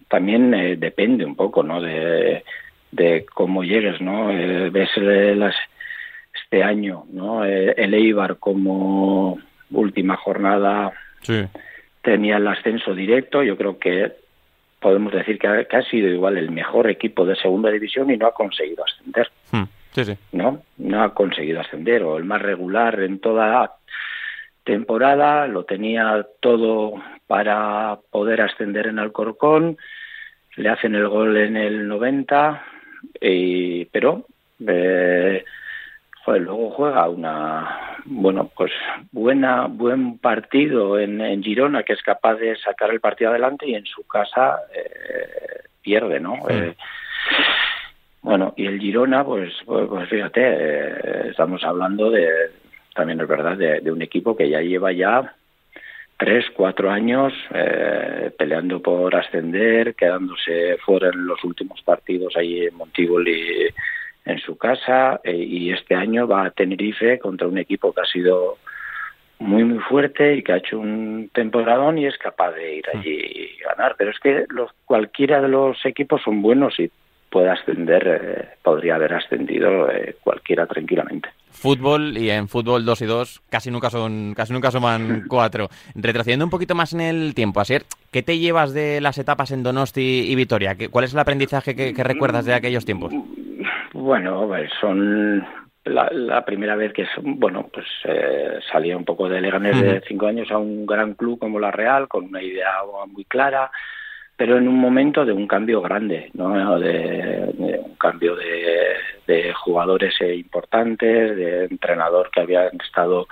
también 0.09 0.55
eh, 0.55 0.77
depende 0.77 1.25
un 1.25 1.35
poco, 1.35 1.63
¿no? 1.63 1.81
De, 1.81 2.45
de 2.93 3.27
cómo 3.35 3.65
llegues, 3.65 4.01
¿no? 4.01 4.29
ves 4.29 4.91
las, 4.97 5.55
este 6.51 6.65
año, 6.65 7.05
¿no? 7.13 7.45
el 7.45 7.93
Eibar 7.93 8.39
como 8.39 9.39
última 9.71 10.17
jornada 10.17 10.93
tenía 12.01 12.39
el 12.39 12.49
ascenso 12.49 12.95
directo. 12.95 13.43
Yo 13.43 13.55
creo 13.59 13.79
que 13.79 14.13
podemos 14.81 15.13
decir 15.13 15.39
que 15.39 15.47
ha, 15.47 15.83
sido 15.83 16.09
igual 16.09 16.39
el 16.39 16.51
mejor 16.51 16.89
equipo 16.89 17.27
de 17.27 17.37
segunda 17.37 17.71
división 17.71 18.11
y 18.11 18.17
no 18.17 18.29
ha 18.29 18.33
conseguido 18.33 18.83
ascender. 18.83 19.29
Hmm. 19.53 19.65
Sí, 19.93 20.05
sí. 20.07 20.17
¿No? 20.33 20.63
No 20.79 21.03
ha 21.03 21.13
conseguido 21.13 21.61
ascender 21.61 22.03
o 22.03 22.17
el 22.17 22.25
más 22.25 22.41
regular 22.41 22.99
en 23.01 23.19
toda 23.19 23.75
temporada, 24.65 25.47
lo 25.49 25.65
tenía 25.65 26.27
todo 26.41 26.95
para 27.27 27.99
poder 28.11 28.41
ascender 28.41 28.87
en 28.87 28.99
Alcorcón, 28.99 29.77
le 30.57 30.69
hacen 30.71 30.95
el 30.95 31.09
gol 31.09 31.37
en 31.37 31.59
el 31.59 31.87
90, 31.89 32.65
y, 33.21 33.85
pero 33.87 34.25
eh, 34.67 35.45
luego 36.37 36.71
juega 36.71 37.09
una 37.09 37.97
bueno 38.05 38.51
pues 38.57 38.73
buena 39.13 39.67
buen 39.67 40.19
partido 40.19 40.99
en, 40.99 41.43
Girona 41.43 41.83
que 41.83 41.93
es 41.95 42.03
capaz 42.03 42.37
de 42.37 42.57
sacar 42.57 42.91
el 42.91 43.01
partido 43.01 43.31
adelante 43.31 43.67
y 43.67 43.75
en 43.75 43.87
su 43.87 44.07
casa 44.07 44.61
eh, 44.75 45.63
pierde, 45.89 46.21
¿no? 46.21 46.37
Eh, 46.51 46.75
bueno, 48.21 48.53
y 48.57 48.67
el 48.67 48.79
Girona, 48.79 49.25
pues, 49.25 49.55
pues, 49.65 49.89
pues 49.89 50.09
fíjate, 50.09 50.41
eh, 50.43 51.29
estamos 51.31 51.65
hablando 51.65 52.11
de, 52.11 52.29
también 52.95 53.21
es 53.21 53.29
verdad, 53.29 53.57
de, 53.57 53.91
un 53.91 54.03
equipo 54.03 54.37
que 54.37 54.51
ya 54.51 54.61
lleva 54.61 54.93
ya 54.93 55.35
tres, 56.19 56.45
cuatro 56.55 56.91
años 56.91 57.33
eh, 57.55 58.31
peleando 58.37 58.83
por 58.83 59.17
ascender, 59.17 59.95
quedándose 59.95 60.77
fuera 60.85 61.09
en 61.09 61.27
los 61.27 61.43
últimos 61.45 61.81
partidos 61.83 62.37
ahí 62.37 62.67
en 62.67 62.75
Montigoli 62.75 63.73
en 64.29 64.39
su 64.39 64.57
casa 64.57 65.21
eh, 65.25 65.37
y 65.37 65.73
este 65.73 65.95
año 65.95 66.29
va 66.29 66.45
a 66.45 66.51
Tenerife 66.51 67.19
contra 67.19 67.49
un 67.49 67.59
equipo 67.59 67.93
que 67.93 68.01
ha 68.03 68.05
sido 68.05 68.59
muy 69.39 69.65
muy 69.65 69.79
fuerte 69.79 70.37
y 70.37 70.43
que 70.43 70.53
ha 70.53 70.57
hecho 70.59 70.79
un 70.79 71.31
temporadón 71.33 71.99
y 71.99 72.07
es 72.07 72.19
capaz 72.19 72.53
de 72.53 72.77
ir 72.77 72.85
allí 72.93 73.11
y 73.11 73.63
ganar. 73.63 73.95
Pero 73.97 74.11
es 74.11 74.19
que 74.19 74.45
los, 74.51 74.71
cualquiera 74.85 75.41
de 75.41 75.49
los 75.49 75.85
equipos 75.87 76.23
son 76.23 76.43
buenos 76.43 76.79
y 76.79 76.91
puede 77.31 77.51
ascender, 77.51 78.07
eh, 78.07 78.49
podría 78.63 78.97
haber 78.97 79.15
ascendido 79.15 79.89
cualquiera 80.23 80.67
tranquilamente 80.67 81.29
fútbol 81.59 82.17
y 82.17 82.31
en 82.31 82.49
fútbol 82.49 82.85
2 82.85 83.03
y 83.03 83.07
2 83.07 83.43
casi 83.51 83.71
nunca 83.71 83.91
son 83.91 84.35
casi 84.35 84.53
nunca 84.53 84.71
suman 84.71 85.25
4. 85.29 85.69
Retrocediendo 85.95 86.45
un 86.45 86.51
poquito 86.51 86.75
más 86.75 86.93
en 86.93 87.01
el 87.01 87.35
tiempo, 87.35 87.61
Asier, 87.61 87.85
¿qué 88.11 88.23
te 88.23 88.39
llevas 88.39 88.73
de 88.73 89.01
las 89.01 89.19
etapas 89.19 89.51
en 89.51 89.63
Donosti 89.63 90.27
y 90.29 90.35
Vitoria? 90.35 90.77
¿Cuál 90.91 91.05
es 91.05 91.13
el 91.13 91.19
aprendizaje 91.19 91.75
que, 91.75 91.93
recuerdas 92.05 92.45
de 92.45 92.55
aquellos 92.55 92.85
tiempos? 92.85 93.13
Bueno, 94.09 94.49
son 94.81 95.47
la, 95.85 96.43
primera 96.47 96.77
vez 96.77 96.95
que 96.95 97.07
bueno 97.23 97.69
pues 97.71 97.85
eh, 98.05 98.59
salía 98.73 98.97
un 98.97 99.05
poco 99.05 99.29
de 99.29 99.39
Leganés 99.39 99.79
de 99.83 100.01
cinco 100.09 100.29
años 100.29 100.51
a 100.51 100.57
un 100.57 100.87
gran 100.87 101.13
club 101.13 101.39
como 101.39 101.61
la 101.61 101.71
Real 101.71 102.09
con 102.09 102.25
una 102.25 102.43
idea 102.43 102.71
muy 103.07 103.27
clara 103.27 103.71
pero 104.35 104.57
en 104.57 104.67
un 104.67 104.79
momento 104.79 105.27
de 105.27 105.35
un 105.35 105.47
cambio 105.47 105.83
grande, 105.83 106.31
¿no? 106.33 106.79
de, 106.79 107.53
un 107.59 107.97
cambio 107.97 108.35
de, 108.35 109.53
jugadores 109.53 110.15
eh, 110.23 110.37
importantes, 110.37 111.37
de 111.37 111.65
entrenador 111.67 112.31
que 112.31 112.41
habían 112.41 112.81
estado 112.83 113.29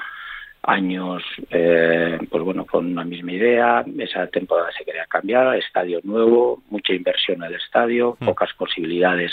años 0.62 1.22
eh, 1.48 2.18
pues 2.28 2.44
bueno 2.44 2.66
con 2.66 2.84
una 2.84 3.04
misma 3.04 3.32
idea 3.32 3.82
esa 3.98 4.26
temporada 4.26 4.68
se 4.76 4.84
quería 4.84 5.06
cambiar 5.06 5.56
estadio 5.56 6.00
nuevo 6.04 6.62
mucha 6.68 6.92
inversión 6.92 7.42
en 7.42 7.44
el 7.44 7.54
estadio 7.54 8.18
pocas 8.22 8.52
posibilidades 8.54 9.32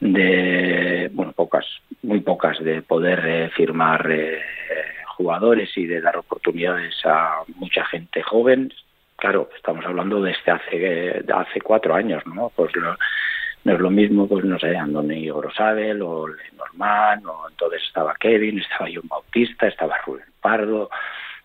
de 0.00 1.10
bueno 1.12 1.32
pocas 1.32 1.66
muy 2.02 2.20
pocas 2.20 2.58
de 2.64 2.82
poder 2.82 3.22
eh, 3.26 3.50
firmar 3.50 4.08
jugadores 5.16 5.76
y 5.76 5.86
de 5.86 6.00
dar 6.00 6.16
oportunidades 6.16 6.94
a 7.04 7.42
mucha 7.56 7.84
gente 7.84 8.22
joven 8.22 8.72
claro, 9.20 9.48
estamos 9.54 9.84
hablando 9.84 10.20
de 10.22 10.32
este 10.32 10.50
hace, 10.50 10.78
de 10.78 11.32
hace 11.32 11.60
cuatro 11.60 11.94
años, 11.94 12.26
¿no? 12.26 12.50
Pues 12.56 12.72
no 13.64 13.74
es 13.74 13.78
lo 13.78 13.90
mismo, 13.90 14.26
pues 14.26 14.44
no 14.44 14.58
sé, 14.58 14.76
Andoni 14.76 15.26
Grosabel 15.26 16.00
o 16.02 16.26
Norman, 16.56 17.24
o 17.26 17.48
entonces 17.48 17.82
estaba 17.86 18.14
Kevin, 18.18 18.58
estaba 18.58 18.90
John 18.92 19.06
Bautista, 19.06 19.68
estaba 19.68 19.98
Rubén 20.04 20.24
Pardo, 20.40 20.88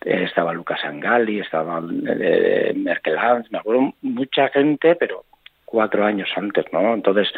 eh, 0.04 0.24
estaba 0.24 0.54
Lucas 0.54 0.82
Angali, 0.84 1.40
estaba 1.40 1.82
eh, 2.08 2.72
Merkel 2.74 3.18
Hans, 3.18 3.52
me 3.52 3.58
acuerdo 3.58 3.92
mucha 4.00 4.48
gente, 4.48 4.96
pero 4.96 5.24
cuatro 5.66 6.04
años 6.04 6.30
antes, 6.34 6.64
¿no? 6.72 6.94
Entonces, 6.94 7.28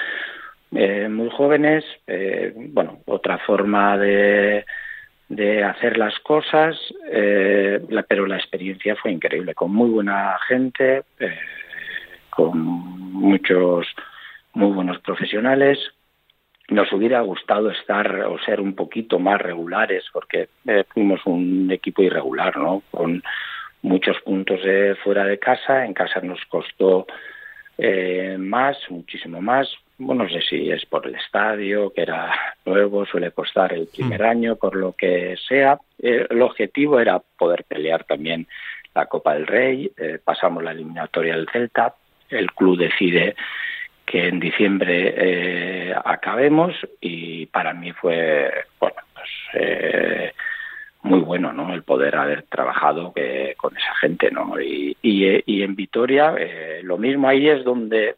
eh, 0.72 1.08
muy 1.08 1.30
jóvenes, 1.30 1.84
eh, 2.06 2.52
bueno, 2.56 3.00
otra 3.06 3.38
forma 3.38 3.96
de 3.98 4.64
de 5.28 5.62
hacer 5.62 5.98
las 5.98 6.18
cosas, 6.20 6.76
eh, 7.10 7.80
pero 8.08 8.26
la 8.26 8.36
experiencia 8.36 8.96
fue 8.96 9.12
increíble, 9.12 9.54
con 9.54 9.72
muy 9.72 9.90
buena 9.90 10.38
gente, 10.48 11.02
eh, 11.20 11.38
con 12.30 12.58
muchos 12.58 13.86
muy 14.54 14.72
buenos 14.72 14.98
profesionales. 15.00 15.78
Nos 16.68 16.90
hubiera 16.92 17.20
gustado 17.20 17.70
estar 17.70 18.20
o 18.22 18.38
ser 18.40 18.60
un 18.60 18.74
poquito 18.74 19.18
más 19.18 19.40
regulares, 19.40 20.04
porque 20.12 20.48
eh, 20.66 20.84
fuimos 20.88 21.20
un 21.26 21.70
equipo 21.70 22.02
irregular, 22.02 22.56
¿no? 22.56 22.82
Con 22.90 23.22
muchos 23.82 24.18
puntos 24.22 24.62
de 24.62 24.96
fuera 25.04 25.24
de 25.24 25.38
casa. 25.38 25.84
En 25.84 25.94
casa 25.94 26.20
nos 26.20 26.44
costó 26.46 27.06
más, 28.38 28.76
muchísimo 28.90 29.40
más, 29.40 29.68
bueno, 29.98 30.24
no 30.24 30.30
sé 30.30 30.40
si 30.42 30.70
es 30.70 30.86
por 30.86 31.06
el 31.06 31.16
estadio, 31.16 31.92
que 31.92 32.02
era 32.02 32.32
nuevo, 32.64 33.04
suele 33.04 33.32
costar 33.32 33.72
el 33.72 33.88
primer 33.88 34.20
mm. 34.20 34.26
año, 34.26 34.56
por 34.56 34.76
lo 34.76 34.92
que 34.92 35.36
sea. 35.48 35.78
Eh, 36.00 36.26
el 36.30 36.40
objetivo 36.40 37.00
era 37.00 37.18
poder 37.18 37.64
pelear 37.64 38.04
también 38.04 38.46
la 38.94 39.06
Copa 39.06 39.34
del 39.34 39.46
Rey, 39.46 39.90
eh, 39.96 40.18
pasamos 40.22 40.62
la 40.62 40.70
eliminatoria 40.70 41.34
del 41.34 41.48
Celta, 41.50 41.94
el 42.30 42.52
club 42.52 42.78
decide 42.78 43.34
que 44.06 44.28
en 44.28 44.40
diciembre 44.40 45.14
eh, 45.16 45.94
acabemos 46.04 46.74
y 47.00 47.46
para 47.46 47.74
mí 47.74 47.92
fue, 47.92 48.50
bueno, 48.80 48.96
pues 49.12 50.32
muy 51.02 51.20
bueno, 51.20 51.52
¿no? 51.52 51.74
El 51.74 51.82
poder 51.82 52.16
haber 52.16 52.44
trabajado 52.44 53.12
con 53.56 53.76
esa 53.76 53.94
gente, 54.00 54.30
¿no? 54.30 54.60
Y, 54.60 54.96
y, 55.02 55.42
y 55.46 55.62
en 55.62 55.76
Vitoria 55.76 56.34
lo 56.82 56.98
mismo 56.98 57.28
ahí 57.28 57.48
es 57.48 57.64
donde 57.64 58.16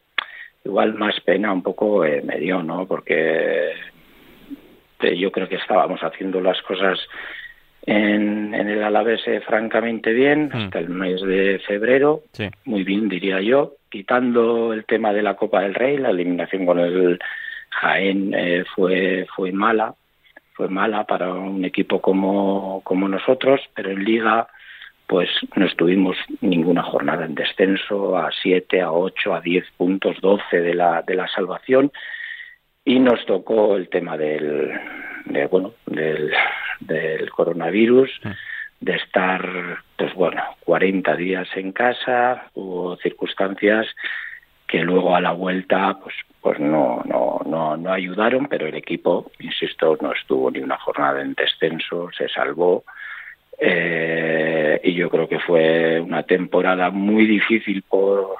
igual 0.63 0.93
más 0.93 1.19
pena 1.21 1.51
un 1.51 1.63
poco 1.63 2.05
eh, 2.05 2.21
me 2.21 2.39
dio, 2.39 2.61
¿no? 2.63 2.85
Porque 2.87 3.71
eh, 5.01 5.17
yo 5.17 5.31
creo 5.31 5.47
que 5.47 5.55
estábamos 5.55 6.01
haciendo 6.01 6.41
las 6.41 6.61
cosas 6.61 6.99
en, 7.85 8.53
en 8.53 8.69
el 8.69 8.83
Alavés 8.83 9.21
eh, 9.27 9.41
francamente 9.41 10.13
bien 10.13 10.51
mm. 10.53 10.57
hasta 10.57 10.79
el 10.79 10.89
mes 10.89 11.21
de 11.21 11.59
febrero, 11.65 12.21
muy 12.65 12.83
bien 12.83 13.09
diría 13.09 13.41
yo, 13.41 13.73
quitando 13.89 14.73
el 14.73 14.85
tema 14.85 15.13
de 15.13 15.23
la 15.23 15.35
Copa 15.35 15.61
del 15.61 15.73
Rey, 15.73 15.97
la 15.97 16.11
eliminación 16.11 16.65
con 16.65 16.79
el 16.79 17.19
Jaén 17.69 18.33
eh, 18.35 18.63
fue 18.75 19.25
fue 19.35 19.51
mala, 19.51 19.95
fue 20.53 20.67
mala 20.67 21.05
para 21.05 21.33
un 21.33 21.65
equipo 21.65 22.01
como 22.01 22.81
como 22.83 23.07
nosotros, 23.07 23.61
pero 23.73 23.89
en 23.89 24.03
Liga 24.03 24.47
pues 25.11 25.27
no 25.57 25.65
estuvimos 25.65 26.15
ninguna 26.39 26.83
jornada 26.83 27.25
en 27.25 27.35
descenso, 27.35 28.17
a 28.17 28.31
7, 28.31 28.79
a 28.79 28.93
8, 28.93 29.35
a 29.35 29.41
10 29.41 29.65
puntos, 29.75 30.15
12 30.21 30.61
de 30.61 30.73
la, 30.73 31.01
de 31.01 31.15
la 31.15 31.27
salvación, 31.27 31.91
y 32.85 32.97
nos 32.97 33.25
tocó 33.25 33.75
el 33.75 33.89
tema 33.89 34.15
del, 34.15 34.71
bueno, 35.51 35.73
del, 35.85 36.31
del 36.79 37.29
coronavirus, 37.29 38.09
de 38.79 38.95
estar, 38.95 39.79
pues 39.97 40.13
bueno, 40.13 40.41
40 40.61 41.13
días 41.17 41.49
en 41.57 41.73
casa, 41.73 42.49
hubo 42.53 42.95
circunstancias 42.95 43.87
que 44.65 44.79
luego 44.79 45.13
a 45.13 45.19
la 45.19 45.33
vuelta, 45.33 45.99
pues, 46.01 46.15
pues 46.39 46.57
no, 46.57 47.03
no, 47.03 47.41
no, 47.45 47.75
no 47.75 47.91
ayudaron, 47.91 48.47
pero 48.47 48.65
el 48.65 48.75
equipo, 48.75 49.29
insisto, 49.39 49.97
no 49.99 50.13
estuvo 50.13 50.49
ni 50.49 50.59
una 50.59 50.77
jornada 50.77 51.21
en 51.21 51.33
descenso, 51.33 52.09
se 52.17 52.29
salvó, 52.29 52.85
Eh, 53.63 54.81
y 54.83 54.93
yo 54.95 55.09
creo 55.11 55.29
que 55.29 55.39
fue 55.39 55.99
una 55.99 56.23
temporada 56.23 56.89
muy 56.89 57.27
difícil 57.27 57.83
por, 57.83 58.37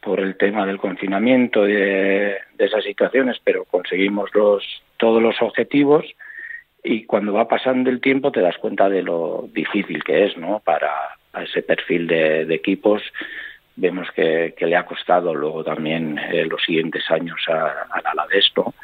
por 0.00 0.20
el 0.20 0.36
tema 0.36 0.64
del 0.64 0.78
confinamiento 0.78 1.64
de, 1.64 2.36
de 2.54 2.64
esas 2.64 2.84
situaciones, 2.84 3.38
pero 3.42 3.64
conseguimos 3.64 4.30
los, 4.34 4.62
todos 4.98 5.20
los 5.20 5.34
objetivos 5.42 6.04
y 6.84 7.04
cuando 7.04 7.32
va 7.32 7.48
pasando 7.48 7.90
el 7.90 8.00
tiempo 8.00 8.30
te 8.30 8.40
das 8.40 8.56
cuenta 8.58 8.88
de 8.88 9.02
lo 9.02 9.48
difícil 9.52 10.04
que 10.04 10.26
es, 10.26 10.36
¿no? 10.36 10.60
Para, 10.60 10.92
ese 11.42 11.62
perfil 11.62 12.06
de, 12.06 12.42
equipos 12.54 13.02
vemos 13.74 14.08
que, 14.12 14.54
le 14.58 14.76
ha 14.76 14.86
costado 14.86 15.34
luego 15.34 15.64
también 15.64 16.18
eh, 16.18 16.46
los 16.46 16.62
siguientes 16.62 17.10
años 17.10 17.38
al 17.48 18.06
Alavés, 18.06 18.52
¿no? 18.56 18.74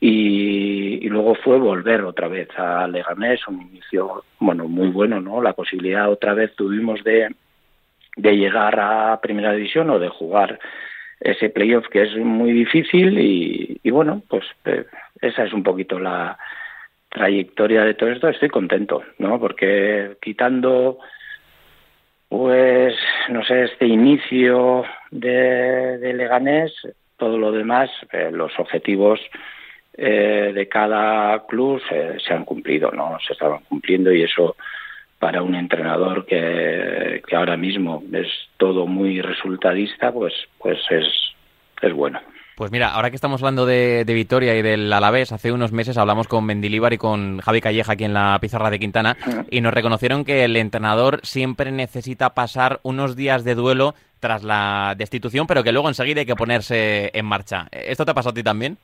Y, 0.00 1.08
luego 1.08 1.34
fue 1.34 1.58
volver 1.58 2.02
otra 2.02 2.28
vez 2.28 2.48
a 2.56 2.86
Leganés, 2.86 3.46
un 3.48 3.62
inicio, 3.62 4.24
bueno, 4.38 4.68
muy 4.68 4.88
bueno, 4.88 5.20
¿no? 5.20 5.42
La 5.42 5.54
posibilidad 5.54 6.10
otra 6.10 6.34
vez 6.34 6.54
tuvimos 6.54 7.02
de, 7.02 7.34
llegar 8.16 8.78
a 8.78 9.20
Primera 9.20 9.52
División 9.52 9.90
o 9.90 9.98
de 9.98 10.08
jugar 10.08 10.58
ese 11.18 11.50
playoff 11.50 11.88
que 11.88 12.02
es 12.02 12.16
muy 12.16 12.52
difícil 12.52 13.18
y, 13.18 13.90
bueno, 13.90 14.22
pues 14.28 14.44
eh, 14.64 14.86
esa 15.20 15.44
es 15.44 15.52
un 15.52 15.62
poquito 15.62 15.98
la, 15.98 16.38
trayectoria 17.10 17.84
de 17.84 17.94
todo 17.94 18.10
esto 18.10 18.28
estoy 18.28 18.48
contento, 18.48 19.02
¿no? 19.18 19.38
Porque 19.38 20.16
quitando, 20.22 20.98
pues, 22.28 22.94
no 23.28 23.44
sé, 23.44 23.64
este 23.64 23.86
inicio 23.86 24.84
de, 25.10 25.98
de 25.98 26.14
Leganés, 26.14 26.72
todo 27.16 27.36
lo 27.36 27.52
demás, 27.52 27.90
eh, 28.12 28.30
los 28.32 28.56
objetivos 28.58 29.20
eh, 29.94 30.52
de 30.54 30.68
cada 30.68 31.46
club 31.46 31.80
se, 31.88 32.32
han 32.32 32.44
cumplido, 32.44 32.90
¿no? 32.90 33.18
Se 33.26 33.32
estaban 33.32 33.60
cumpliendo 33.68 34.12
y 34.12 34.22
eso 34.22 34.56
para 35.18 35.42
un 35.42 35.54
entrenador 35.54 36.24
que, 36.24 37.22
que 37.26 37.36
ahora 37.36 37.56
mismo 37.56 38.02
es 38.12 38.28
todo 38.56 38.86
muy 38.86 39.20
resultadista, 39.20 40.12
pues, 40.12 40.32
pues 40.58 40.78
es, 40.90 41.06
es 41.82 41.92
bueno. 41.92 42.20
Pues 42.60 42.72
mira, 42.72 42.88
ahora 42.88 43.08
que 43.08 43.16
estamos 43.16 43.40
hablando 43.40 43.64
de, 43.64 44.04
de, 44.04 44.12
Vitoria 44.12 44.54
y 44.54 44.60
del 44.60 44.92
Alavés, 44.92 45.32
hace 45.32 45.50
unos 45.50 45.72
meses 45.72 45.96
hablamos 45.96 46.28
con 46.28 46.44
Mendilíbar 46.44 46.92
y 46.92 46.98
con 46.98 47.40
Javi 47.40 47.62
Calleja 47.62 47.92
aquí 47.92 48.04
en 48.04 48.12
la 48.12 48.38
pizarra 48.38 48.68
de 48.68 48.78
Quintana 48.78 49.16
y 49.50 49.62
nos 49.62 49.72
reconocieron 49.72 50.26
que 50.26 50.44
el 50.44 50.54
entrenador 50.56 51.20
siempre 51.22 51.72
necesita 51.72 52.34
pasar 52.34 52.80
unos 52.82 53.16
días 53.16 53.44
de 53.44 53.54
duelo 53.54 53.94
tras 54.18 54.42
la 54.42 54.94
destitución, 54.98 55.46
pero 55.46 55.64
que 55.64 55.72
luego 55.72 55.88
enseguida 55.88 56.20
hay 56.20 56.26
que 56.26 56.36
ponerse 56.36 57.10
en 57.14 57.24
marcha. 57.24 57.66
¿Esto 57.72 58.04
te 58.04 58.10
ha 58.10 58.14
pasado 58.14 58.32
a 58.32 58.34
ti 58.34 58.42
también? 58.42 58.76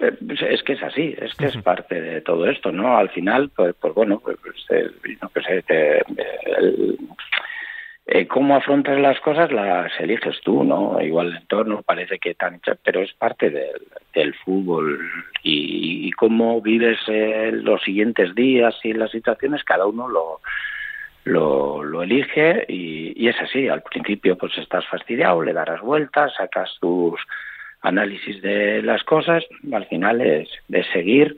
Eh, 0.00 0.12
pues 0.26 0.42
es 0.42 0.62
que 0.62 0.74
es 0.74 0.82
así, 0.82 1.14
es 1.18 1.34
que 1.34 1.46
es 1.46 1.56
parte 1.58 2.00
de 2.00 2.20
todo 2.22 2.46
esto, 2.46 2.72
¿no? 2.72 2.96
Al 2.96 3.10
final, 3.10 3.50
pues, 3.54 3.74
pues 3.80 3.94
bueno, 3.94 4.20
pues, 4.20 4.36
pues 4.42 4.56
eh, 4.70 4.90
no 5.20 5.30
el, 5.68 6.98
eh, 8.12 8.26
cómo 8.26 8.56
afrontas 8.56 8.98
las 8.98 9.20
cosas 9.20 9.52
las 9.52 9.92
eliges 10.00 10.40
tú, 10.40 10.64
¿no? 10.64 11.00
Igual 11.00 11.28
el 11.28 11.36
entorno 11.36 11.82
parece 11.82 12.18
que 12.18 12.34
tan, 12.34 12.60
pero 12.82 13.02
es 13.02 13.12
parte 13.12 13.50
del, 13.50 14.34
fútbol 14.44 14.98
y, 15.44 16.10
cómo 16.12 16.60
vives 16.60 16.98
eh, 17.06 17.52
los 17.52 17.80
siguientes 17.82 18.34
días 18.34 18.74
y 18.82 18.94
las 18.94 19.12
situaciones, 19.12 19.62
cada 19.62 19.86
uno 19.86 20.08
lo, 20.08 20.40
lo, 21.24 22.02
elige 22.02 22.64
y, 22.68 23.28
es 23.28 23.40
así. 23.40 23.68
Al 23.68 23.82
principio 23.82 24.36
pues 24.36 24.58
estás 24.58 24.84
fastidiado, 24.88 25.42
le 25.42 25.52
darás 25.52 25.80
vueltas, 25.80 26.34
sacas 26.36 26.76
tus 26.80 27.20
análisis 27.82 28.40
de 28.42 28.82
las 28.82 29.02
cosas, 29.04 29.44
al 29.72 29.86
final 29.86 30.20
es 30.20 30.48
de 30.68 30.84
seguir 30.92 31.36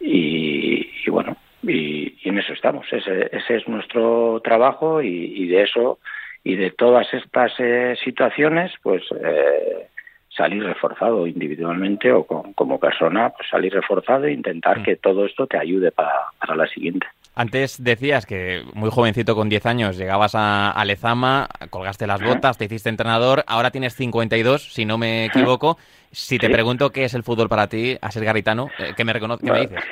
y 0.00 1.08
bueno, 1.08 1.36
y, 1.62 2.14
en 2.28 2.38
eso 2.38 2.52
estamos. 2.52 2.86
Ese, 2.92 3.28
ese 3.32 3.56
es 3.56 3.68
nuestro 3.68 4.40
trabajo 4.42 5.02
y, 5.02 5.46
de 5.46 5.62
eso 5.62 5.98
y 6.44 6.56
de 6.56 6.70
todas 6.70 7.12
estas 7.14 7.52
eh, 7.58 7.96
situaciones, 8.02 8.72
pues 8.82 9.02
eh, 9.24 9.86
salir 10.28 10.64
reforzado 10.64 11.26
individualmente 11.26 12.10
o 12.12 12.24
como 12.24 12.80
persona, 12.80 13.30
pues 13.30 13.48
salir 13.48 13.72
reforzado 13.72 14.24
e 14.24 14.32
intentar 14.32 14.80
mm. 14.80 14.82
que 14.82 14.96
todo 14.96 15.26
esto 15.26 15.46
te 15.46 15.58
ayude 15.58 15.92
para, 15.92 16.12
para 16.38 16.56
la 16.56 16.66
siguiente. 16.66 17.06
Antes 17.34 17.82
decías 17.82 18.26
que 18.26 18.62
muy 18.74 18.90
jovencito, 18.90 19.34
con 19.34 19.48
10 19.48 19.64
años, 19.64 19.96
llegabas 19.96 20.34
a, 20.34 20.82
Lezama, 20.84 21.48
colgaste 21.70 22.06
las 22.06 22.22
botas, 22.22 22.58
te 22.58 22.66
hiciste 22.66 22.90
entrenador, 22.90 23.42
ahora 23.46 23.70
tienes 23.70 23.94
52, 23.94 24.74
si 24.74 24.84
no 24.84 24.98
me 24.98 25.26
equivoco. 25.26 25.78
Si 26.10 26.38
te 26.38 26.50
pregunto 26.50 26.90
qué 26.90 27.04
es 27.04 27.14
el 27.14 27.22
fútbol 27.22 27.48
para 27.48 27.68
ti, 27.68 27.96
a 28.02 28.10
ser 28.10 28.24
garitano, 28.24 28.68
eh, 28.78 28.92
¿qué 28.94 29.04
me, 29.04 29.14
¿qué 29.14 29.50
me 29.50 29.60
dices? 29.60 29.82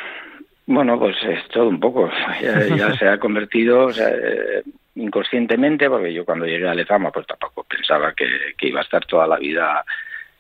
Bueno, 0.67 0.99
pues 0.99 1.17
es 1.23 1.49
todo 1.49 1.69
un 1.69 1.81
poco. 1.81 2.11
Ya, 2.77 2.95
se 2.97 3.09
ha 3.09 3.19
convertido 3.19 3.87
o 3.87 3.93
sea, 3.93 4.11
eh, 4.11 4.63
inconscientemente, 4.97 5.89
porque 5.89 6.13
yo 6.13 6.27
cuando 6.27 6.45
llegué 6.45 6.69
a 6.69 6.75
Lezama 6.75 7.11
pues 7.11 7.27
tampoco 7.27 7.65
pensaba 7.65 8.13
que, 8.13 8.27
iba 8.69 8.81
a 8.81 8.85
estar 8.85 9.07
toda 9.07 9.27
la 9.27 9.39
vida 9.39 9.83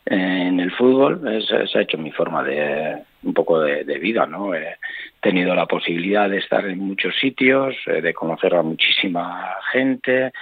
en 0.04 0.60
el 0.60 0.70
fútbol. 0.72 1.22
se 1.46 1.78
ha 1.78 1.82
hecho 1.82 1.96
mi 1.96 2.10
forma 2.10 2.44
de 2.44 3.02
un 3.22 3.34
poco 3.34 3.60
de, 3.60 3.98
vida, 3.98 4.26
¿no? 4.26 4.54
He 4.54 4.76
tenido 5.20 5.54
la 5.54 5.66
posibilidad 5.66 6.28
de 6.28 6.38
estar 6.38 6.66
en 6.66 6.78
muchos 6.78 7.14
sitios, 7.16 7.76
eh, 7.86 8.00
de 8.00 8.14
conocer 8.14 8.54
a 8.54 8.62
muchísima 8.62 9.56
gente, 9.72 10.32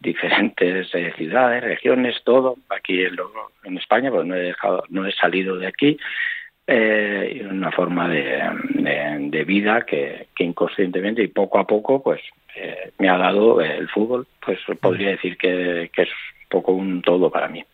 diferentes 0.00 0.94
eh, 0.94 1.12
ciudades, 1.16 1.62
regiones, 1.62 2.22
todo. 2.24 2.56
Aquí 2.68 3.02
en, 3.02 3.16
en 3.64 3.78
España, 3.78 4.10
pues 4.10 4.26
no 4.26 4.34
he 4.34 4.40
dejado, 4.40 4.84
no 4.90 5.06
he 5.06 5.12
salido 5.12 5.56
de 5.56 5.66
aquí. 5.66 5.96
Eh, 6.68 7.46
una 7.48 7.70
forma 7.70 8.08
de, 8.08 9.44
vida 9.46 9.86
que, 9.86 10.26
inconscientemente 10.40 11.22
y 11.22 11.28
poco 11.28 11.60
a 11.60 11.66
poco 11.66 12.02
pues 12.02 12.20
eh, 12.56 12.90
me 12.98 13.08
ha 13.08 13.16
dado 13.16 13.60
el 13.60 13.88
fútbol. 13.88 14.26
Pues 14.44 14.58
podría 14.80 15.10
decir 15.10 15.36
que, 15.36 15.90
que, 15.92 16.02
es 16.02 16.08
un 16.08 16.48
poco 16.48 16.72
un 16.72 17.02
todo 17.02 17.30
para 17.30 17.48
mí. 17.48 17.64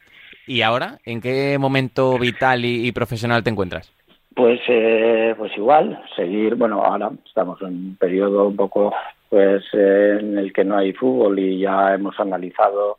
Y 0.46 0.60
ahora 0.60 0.98
en 1.04 1.20
qué 1.22 1.56
momento 1.58 2.18
vital 2.18 2.64
y, 2.64 2.92
profesional 2.92 3.42
te 3.42 3.50
encuentras 3.50 3.92
pues 4.34 4.60
eh, 4.68 5.34
pues 5.36 5.56
igual 5.56 6.02
seguir 6.16 6.54
bueno 6.54 6.82
ahora 6.84 7.10
estamos 7.26 7.60
en 7.62 7.68
un 7.68 7.96
periodo 7.98 8.48
un 8.48 8.56
poco 8.56 8.94
pues 9.28 9.64
en 9.72 10.38
el 10.38 10.52
que 10.52 10.64
no 10.64 10.76
hay 10.78 10.92
fútbol 10.92 11.38
y 11.38 11.60
ya 11.60 11.94
hemos 11.94 12.18
analizado 12.20 12.96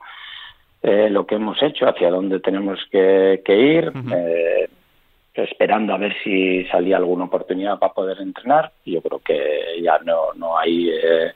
eh, 0.81 1.09
lo 1.09 1.25
que 1.25 1.35
hemos 1.35 1.61
hecho 1.61 1.87
hacia 1.87 2.09
dónde 2.09 2.39
tenemos 2.39 2.79
que, 2.91 3.41
que 3.45 3.55
ir 3.55 3.91
esperando 5.33 5.93
a 5.93 5.97
ver 5.97 6.15
si 6.23 6.63
salía 6.65 6.97
alguna 6.97 7.25
oportunidad 7.25 7.79
para 7.79 7.93
poder 7.93 8.19
entrenar. 8.21 8.71
Yo 8.85 9.01
creo 9.01 9.19
que 9.19 9.81
ya 9.81 9.99
no, 9.99 10.33
no 10.35 10.57
hay 10.57 10.89
eh, 10.89 11.33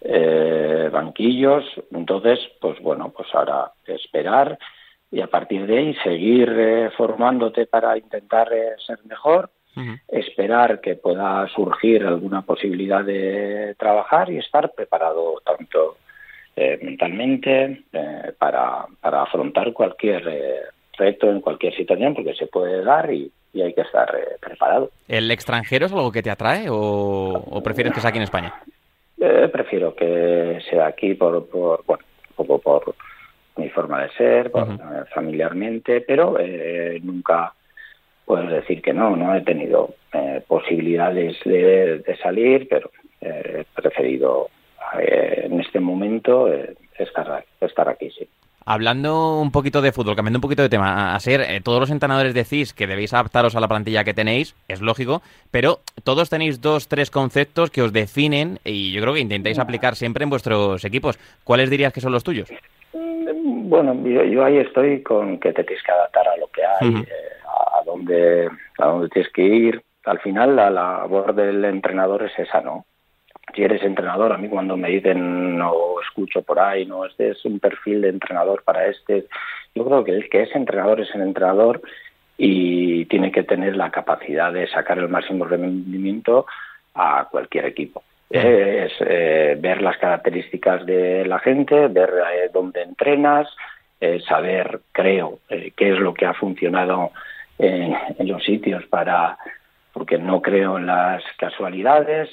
eh, 0.00 0.88
banquillos, 0.90 1.64
entonces, 1.92 2.38
pues 2.60 2.80
bueno, 2.80 3.12
pues 3.14 3.28
ahora 3.34 3.72
esperar 3.86 4.58
y 5.10 5.20
a 5.20 5.26
partir 5.26 5.66
de 5.66 5.78
ahí 5.78 5.94
seguir 6.02 6.52
eh, 6.56 6.90
formándote 6.96 7.66
para 7.66 7.96
intentar 7.96 8.48
ser 8.86 8.98
mejor, 9.04 9.50
esperar 10.08 10.80
que 10.80 10.96
pueda 10.96 11.46
surgir 11.54 12.04
alguna 12.04 12.42
posibilidad 12.42 13.04
de 13.04 13.76
trabajar 13.78 14.28
y 14.28 14.38
estar 14.38 14.72
preparado 14.72 15.40
tanto 15.44 15.98
mentalmente 16.82 17.84
para, 18.38 18.86
para 19.00 19.22
afrontar 19.22 19.72
cualquier 19.72 20.72
reto 20.98 21.30
en 21.30 21.40
cualquier 21.40 21.74
situación 21.74 22.14
porque 22.14 22.34
se 22.34 22.46
puede 22.46 22.84
dar 22.84 23.10
y, 23.12 23.32
hay 23.54 23.74
que 23.74 23.80
estar 23.80 24.08
eh, 24.14 24.36
preparado. 24.40 24.90
¿El 25.08 25.28
extranjero 25.32 25.86
es 25.86 25.92
algo 25.92 26.12
que 26.12 26.22
te 26.22 26.30
atrae 26.30 26.66
o, 26.70 27.60
prefieres 27.64 27.92
que 27.92 28.00
sea 28.00 28.10
aquí 28.10 28.18
en 28.18 28.24
España? 28.24 28.54
Eh, 29.20 29.48
prefiero 29.50 29.96
que 29.96 30.60
sea 30.70 30.86
aquí 30.86 31.14
por, 31.14 31.48
por 31.48 31.84
bueno, 31.84 32.04
poco 32.36 32.60
por 32.60 32.94
mi 33.58 33.68
forma 33.68 34.02
de 34.02 34.10
ser, 34.10 34.46
eh, 34.54 35.04
familiarmente, 35.14 36.00
pero 36.00 36.36
nunca 37.02 37.52
puedo 38.24 38.46
decir 38.46 38.80
que 38.80 38.92
no, 38.92 39.16
no 39.16 39.34
he 39.34 39.42
tenido 39.42 39.94
posibilidades 40.46 41.36
de, 41.44 41.98
de, 41.98 42.16
salir, 42.18 42.68
pero 42.68 42.90
he 43.20 43.64
preferido 43.74 44.48
en 44.98 45.60
este 45.60 45.80
momento 45.80 46.48
estar, 46.98 47.44
estar 47.60 47.88
aquí, 47.88 48.10
sí. 48.10 48.28
Hablando 48.70 49.40
un 49.40 49.50
poquito 49.50 49.80
de 49.80 49.92
fútbol, 49.92 50.14
cambiando 50.14 50.36
un 50.36 50.42
poquito 50.42 50.60
de 50.60 50.68
tema, 50.68 51.14
a 51.14 51.20
ser, 51.20 51.40
eh, 51.40 51.62
todos 51.62 51.80
los 51.80 51.90
entrenadores 51.90 52.34
decís 52.34 52.74
que 52.74 52.86
debéis 52.86 53.14
adaptaros 53.14 53.56
a 53.56 53.60
la 53.60 53.66
plantilla 53.66 54.04
que 54.04 54.12
tenéis, 54.12 54.54
es 54.68 54.82
lógico, 54.82 55.22
pero 55.50 55.80
todos 56.04 56.28
tenéis 56.28 56.60
dos, 56.60 56.86
tres 56.86 57.10
conceptos 57.10 57.70
que 57.70 57.80
os 57.80 57.94
definen 57.94 58.58
y 58.66 58.92
yo 58.92 59.00
creo 59.00 59.14
que 59.14 59.20
intentáis 59.20 59.58
aplicar 59.58 59.96
siempre 59.96 60.24
en 60.24 60.28
vuestros 60.28 60.84
equipos. 60.84 61.18
¿Cuáles 61.44 61.70
dirías 61.70 61.94
que 61.94 62.02
son 62.02 62.12
los 62.12 62.24
tuyos? 62.24 62.50
Mm, 62.92 63.68
bueno, 63.68 63.94
yo, 64.04 64.44
ahí 64.44 64.58
estoy 64.58 65.02
con 65.02 65.38
que 65.38 65.52
te 65.52 65.64
tienes 65.64 65.84
que 65.84 65.92
adaptar 65.92 66.28
a 66.28 66.36
lo 66.36 66.46
que 66.48 66.62
hay, 66.64 66.94
eh, 67.02 67.08
a, 67.46 67.84
dónde, 67.84 68.48
a 68.78 68.86
dónde 68.86 69.08
tienes 69.08 69.32
que 69.32 69.42
ir. 69.42 69.82
Al 70.04 70.18
final 70.20 70.56
la 70.56 70.70
labor 70.70 71.34
del 71.34 71.64
entrenador 71.64 72.22
es 72.24 72.38
esa, 72.38 72.60
¿no? 72.60 72.86
si 73.54 73.62
eres 73.62 73.82
entrenador, 73.82 74.32
a 74.32 74.38
mí 74.38 74.48
cuando 74.48 74.76
me 74.76 74.90
dicen 74.90 75.56
no 75.58 75.72
escucho 76.02 76.42
por 76.42 76.58
ahí, 76.58 76.84
no, 76.86 77.04
este 77.04 77.30
es 77.30 77.44
un 77.44 77.58
perfil 77.58 78.02
de 78.02 78.10
entrenador 78.10 78.62
para 78.62 78.86
este, 78.86 79.26
yo 79.74 79.84
creo 79.84 80.04
que 80.04 80.12
el 80.12 80.28
que 80.28 80.42
es 80.42 80.54
entrenador 80.54 81.00
es 81.00 81.14
el 81.14 81.22
entrenador 81.22 81.80
y 82.36 83.06
tiene 83.06 83.32
que 83.32 83.42
tener 83.42 83.76
la 83.76 83.90
capacidad 83.90 84.52
de 84.52 84.68
sacar 84.68 84.98
el 84.98 85.08
máximo 85.08 85.44
rendimiento 85.44 86.46
a 86.94 87.26
cualquier 87.30 87.66
equipo. 87.66 88.02
Es 88.30 88.92
eh, 89.00 89.56
ver 89.58 89.80
las 89.80 89.96
características 89.96 90.84
de 90.84 91.24
la 91.26 91.38
gente, 91.38 91.88
ver 91.88 92.10
eh, 92.10 92.50
dónde 92.52 92.82
entrenas, 92.82 93.48
eh, 94.00 94.20
saber, 94.28 94.80
creo, 94.92 95.38
qué 95.48 95.92
es 95.92 95.98
lo 95.98 96.12
que 96.12 96.26
ha 96.26 96.34
funcionado 96.34 97.12
en, 97.58 97.96
los 98.28 98.44
sitios 98.44 98.84
para 98.86 99.38
porque 99.92 100.18
no 100.18 100.40
creo 100.42 100.78
en 100.78 100.86
las 100.86 101.24
casualidades 101.38 102.28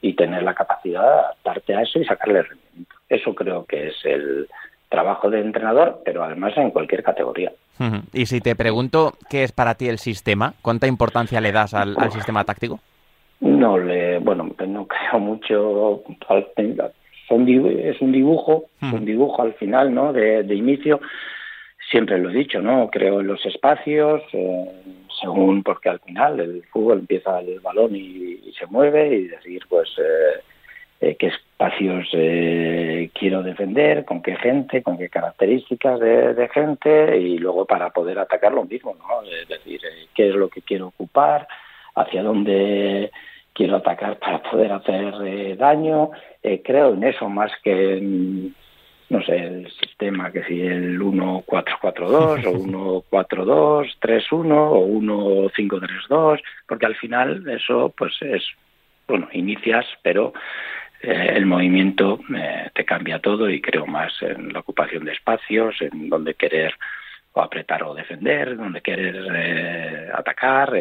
y 0.00 0.14
tener 0.14 0.42
la 0.42 0.54
capacidad 0.54 1.02
de 1.02 1.08
adaptarte 1.08 1.74
a 1.74 1.82
eso 1.82 1.98
y 1.98 2.04
sacarle 2.06 2.42
rendimiento. 2.42 2.94
Eso 3.10 3.34
creo 3.34 3.66
que 3.66 3.88
es 3.88 4.04
el 4.04 4.48
trabajo 4.88 5.28
de 5.28 5.40
entrenador, 5.40 6.00
pero 6.04 6.24
además 6.24 6.56
en 6.56 6.70
cualquier 6.70 7.02
categoría. 7.02 7.52
Y 8.12 8.26
si 8.26 8.40
te 8.40 8.54
pregunto 8.54 9.14
qué 9.28 9.42
es 9.42 9.52
para 9.52 9.74
ti 9.74 9.88
el 9.88 9.98
sistema, 9.98 10.54
¿cuánta 10.62 10.86
importancia 10.86 11.40
le 11.40 11.50
das 11.50 11.74
al, 11.74 11.96
sistema 12.12 12.44
táctico? 12.44 12.78
No 13.42 13.76
le, 13.76 14.18
bueno, 14.18 14.50
no 14.66 14.86
creo 14.88 15.20
mucho. 15.20 16.02
Es 16.48 18.00
un 18.00 18.12
dibujo, 18.12 18.66
un 18.80 19.04
dibujo 19.04 19.42
al 19.42 19.54
final, 19.54 19.92
¿no? 19.92 20.12
De, 20.12 20.54
inicio. 20.54 21.00
Siempre 21.90 22.18
lo 22.18 22.30
he 22.30 22.34
dicho, 22.34 22.60
¿no? 22.60 22.88
Creo 22.90 23.20
en 23.20 23.26
los 23.26 23.44
espacios, 23.44 24.22
eh, 24.32 24.64
según 25.20 25.62
porque 25.62 25.88
al 25.88 26.00
final 26.00 26.40
el 26.40 26.62
fútbol 26.72 27.00
empieza 27.00 27.40
el 27.40 27.60
balón 27.60 27.94
y, 27.96 28.52
se 28.58 28.66
mueve 28.66 29.14
y 29.14 29.28
decir, 29.28 29.62
pues. 29.68 29.88
Eh, 29.98 30.40
eh, 31.04 31.16
qué 31.16 31.26
espacios 31.26 32.06
eh, 32.12 33.10
quiero 33.12 33.42
defender, 33.42 34.04
con 34.04 34.22
qué 34.22 34.36
gente, 34.36 34.84
con 34.84 34.96
qué 34.96 35.08
características 35.08 35.98
de, 35.98 36.48
gente 36.54 37.18
y 37.18 37.38
luego 37.38 37.64
para 37.64 37.90
poder 37.90 38.20
atacar 38.20 38.52
lo 38.52 38.64
mismo, 38.64 38.94
¿no? 38.94 39.28
Es 39.28 39.48
decir, 39.48 39.80
qué 40.14 40.28
es 40.28 40.36
lo 40.36 40.48
que 40.48 40.62
quiero 40.62 40.86
ocupar, 40.86 41.48
hacia 41.96 42.22
dónde 42.22 43.10
quiero 43.52 43.76
atacar 43.76 44.18
para 44.18 44.42
poder 44.42 44.72
hacer 44.72 45.56
daño. 45.56 46.10
creo 46.64 46.94
en 46.94 47.04
eso 47.04 47.28
más 47.28 47.52
que 47.62 47.98
en, 47.98 48.54
no 49.12 49.22
sé, 49.22 49.36
el 49.36 49.70
sistema, 49.72 50.32
que 50.32 50.42
si 50.44 50.60
el 50.62 50.98
1-4-4-2 50.98 52.46
o 52.46 53.04
1-4-2-3-1 53.10 54.52
o 54.52 54.86
1-5-3-2, 54.88 56.40
porque 56.66 56.86
al 56.86 56.96
final 56.96 57.46
eso 57.48 57.92
pues 57.96 58.14
es, 58.22 58.42
bueno, 59.06 59.28
inicias, 59.32 59.84
pero 60.02 60.32
eh, 61.02 61.34
el 61.36 61.44
movimiento 61.44 62.20
eh, 62.34 62.70
te 62.74 62.86
cambia 62.86 63.18
todo 63.18 63.50
y 63.50 63.60
creo 63.60 63.86
más 63.86 64.12
en 64.22 64.52
la 64.52 64.60
ocupación 64.60 65.04
de 65.04 65.12
espacios, 65.12 65.76
en 65.82 66.08
donde 66.08 66.34
querer 66.34 66.72
o 67.32 67.40
apretar 67.40 67.82
o 67.84 67.94
defender, 67.94 68.56
donde 68.56 68.80
querer 68.80 69.26
eh, 69.34 70.10
atacar, 70.14 70.72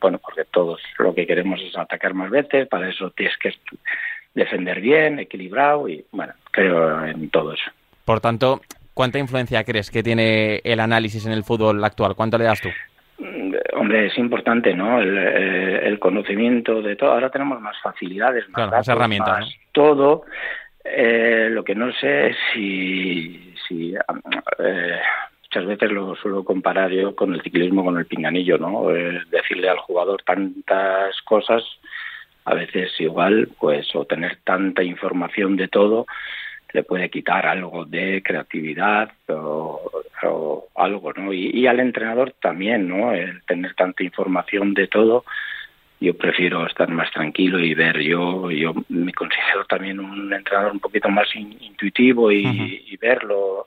bueno, 0.00 0.18
porque 0.18 0.44
todos 0.50 0.80
lo 0.98 1.14
que 1.14 1.26
queremos 1.26 1.60
es 1.60 1.76
atacar 1.76 2.14
más 2.14 2.30
veces, 2.30 2.68
para 2.68 2.88
eso 2.88 3.10
tienes 3.10 3.36
que 3.38 3.54
defender 4.34 4.80
bien, 4.80 5.18
equilibrado 5.18 5.88
y 5.88 6.04
bueno, 6.10 6.32
creo 6.50 7.04
en 7.04 7.30
todo 7.30 7.52
eso. 7.52 7.70
Por 8.04 8.20
tanto, 8.20 8.60
¿cuánta 8.92 9.18
influencia 9.18 9.64
crees 9.64 9.90
que 9.90 10.02
tiene 10.02 10.60
el 10.64 10.80
análisis 10.80 11.24
en 11.26 11.32
el 11.32 11.44
fútbol 11.44 11.82
actual? 11.84 12.14
¿Cuánto 12.14 12.36
le 12.38 12.44
das 12.44 12.60
tú? 12.60 12.68
Hombre, 13.74 14.06
es 14.06 14.18
importante, 14.18 14.74
¿no? 14.74 15.00
El, 15.00 15.16
eh, 15.16 15.98
conocimiento 16.00 16.82
de 16.82 16.96
todo. 16.96 17.12
Ahora 17.12 17.30
tenemos 17.30 17.60
más 17.60 17.76
facilidades, 17.82 18.44
más, 18.50 18.88
herramientas, 18.88 19.40
más 19.40 19.54
todo. 19.72 20.24
Eh, 20.84 21.48
lo 21.50 21.64
que 21.64 21.74
no 21.74 21.90
sé 21.92 22.28
es 22.28 22.36
si, 22.52 23.54
si 23.66 23.94
eh, 23.94 24.98
muchas 25.54 25.68
veces 25.68 25.92
lo 25.92 26.16
suelo 26.16 26.42
comparar 26.42 26.90
yo 26.90 27.14
con 27.14 27.32
el 27.32 27.40
ciclismo, 27.42 27.84
con 27.84 27.96
el 27.96 28.06
pinganillo, 28.06 28.58
¿no? 28.58 28.88
decirle 28.88 29.68
al 29.68 29.78
jugador 29.78 30.22
tantas 30.22 31.20
cosas, 31.22 31.62
a 32.44 32.54
veces 32.54 32.90
igual, 32.98 33.48
pues, 33.60 33.94
o 33.94 34.04
tener 34.04 34.38
tanta 34.42 34.82
información 34.82 35.56
de 35.56 35.68
todo, 35.68 36.06
le 36.72 36.82
puede 36.82 37.08
quitar 37.08 37.46
algo 37.46 37.84
de 37.84 38.20
creatividad 38.24 39.12
o, 39.28 39.80
algo, 40.74 41.12
¿no? 41.12 41.32
Y, 41.32 41.66
al 41.68 41.78
entrenador 41.78 42.34
también, 42.42 42.88
¿no? 42.88 43.12
El 43.12 43.42
tener 43.44 43.74
tanta 43.74 44.02
información 44.02 44.74
de 44.74 44.88
todo, 44.88 45.24
yo 46.00 46.16
prefiero 46.16 46.66
estar 46.66 46.88
más 46.88 47.12
tranquilo 47.12 47.60
y 47.60 47.74
ver, 47.74 48.00
yo 48.00 48.50
yo 48.50 48.74
me 48.88 49.12
considero 49.12 49.64
también 49.66 50.00
un 50.00 50.32
entrenador 50.32 50.72
un 50.72 50.80
poquito 50.80 51.08
más 51.08 51.28
intuitivo 51.36 52.32
y, 52.32 52.96
verlo, 53.00 53.66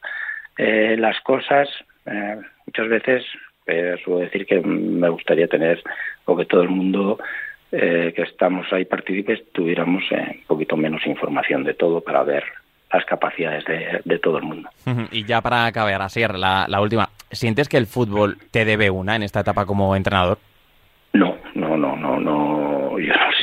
eh, 0.57 0.95
las 0.97 1.19
cosas, 1.21 1.69
eh, 2.05 2.37
muchas 2.65 2.89
veces 2.89 3.23
eh, 3.65 3.95
suelo 4.03 4.21
decir 4.21 4.45
que 4.45 4.59
me 4.59 5.09
gustaría 5.09 5.47
tener, 5.47 5.81
o 6.25 6.35
que 6.35 6.45
todo 6.45 6.61
el 6.61 6.69
mundo 6.69 7.19
que 7.69 8.13
estamos 8.21 8.65
ahí 8.71 8.85
partícipes 8.85 9.41
tuviéramos 9.51 10.01
un 10.09 10.43
poquito 10.47 10.77
menos 10.77 11.05
información 11.05 11.65
de 11.65 11.73
todo 11.73 11.99
para 11.99 12.23
ver 12.23 12.45
las 12.93 13.03
capacidades 13.03 13.65
de, 13.65 14.19
todo 14.19 14.37
el 14.37 14.45
mundo. 14.45 14.69
Y 15.11 15.25
ya 15.25 15.41
para 15.41 15.65
acabar, 15.65 16.01
así 16.01 16.21
la, 16.21 16.65
la 16.69 16.79
última, 16.79 17.09
¿sientes 17.29 17.67
que 17.67 17.75
el 17.75 17.85
fútbol 17.85 18.37
te 18.51 18.63
debe 18.63 18.89
una 18.89 19.17
en 19.17 19.23
esta 19.23 19.41
etapa 19.41 19.65
como 19.65 19.97
entrenador? 19.97 20.37
No, 21.11 21.35
no, 21.55 21.75
no, 21.75 21.97
no, 21.97 22.17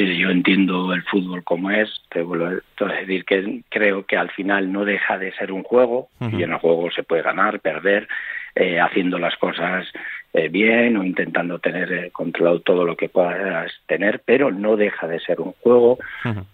yo 0.06 0.30
entiendo 0.30 0.92
el 0.92 1.02
fútbol 1.02 1.44
como 1.44 1.70
es. 1.70 1.90
Te 2.10 2.22
vuelvo 2.22 2.46
a 2.46 2.92
decir 2.92 3.24
que 3.24 3.62
creo 3.68 4.04
que 4.06 4.16
al 4.16 4.30
final 4.30 4.72
no 4.72 4.84
deja 4.84 5.18
de 5.18 5.32
ser 5.32 5.52
un 5.52 5.62
juego 5.62 6.08
y 6.20 6.42
en 6.42 6.52
el 6.52 6.58
juego 6.58 6.90
se 6.90 7.02
puede 7.02 7.22
ganar, 7.22 7.60
perder, 7.60 8.08
eh, 8.54 8.80
haciendo 8.80 9.18
las 9.18 9.36
cosas 9.36 9.86
eh, 10.36 10.48
bien 10.48 10.96
o 10.96 11.04
intentando 11.04 11.60
tener 11.60 11.92
eh, 11.92 12.10
controlado 12.10 12.60
todo 12.60 12.84
lo 12.84 12.96
que 12.96 13.08
puedas 13.08 13.72
tener, 13.86 14.20
pero 14.24 14.50
no 14.50 14.76
deja 14.76 15.06
de 15.06 15.20
ser 15.20 15.40
un 15.40 15.52
juego. 15.52 15.98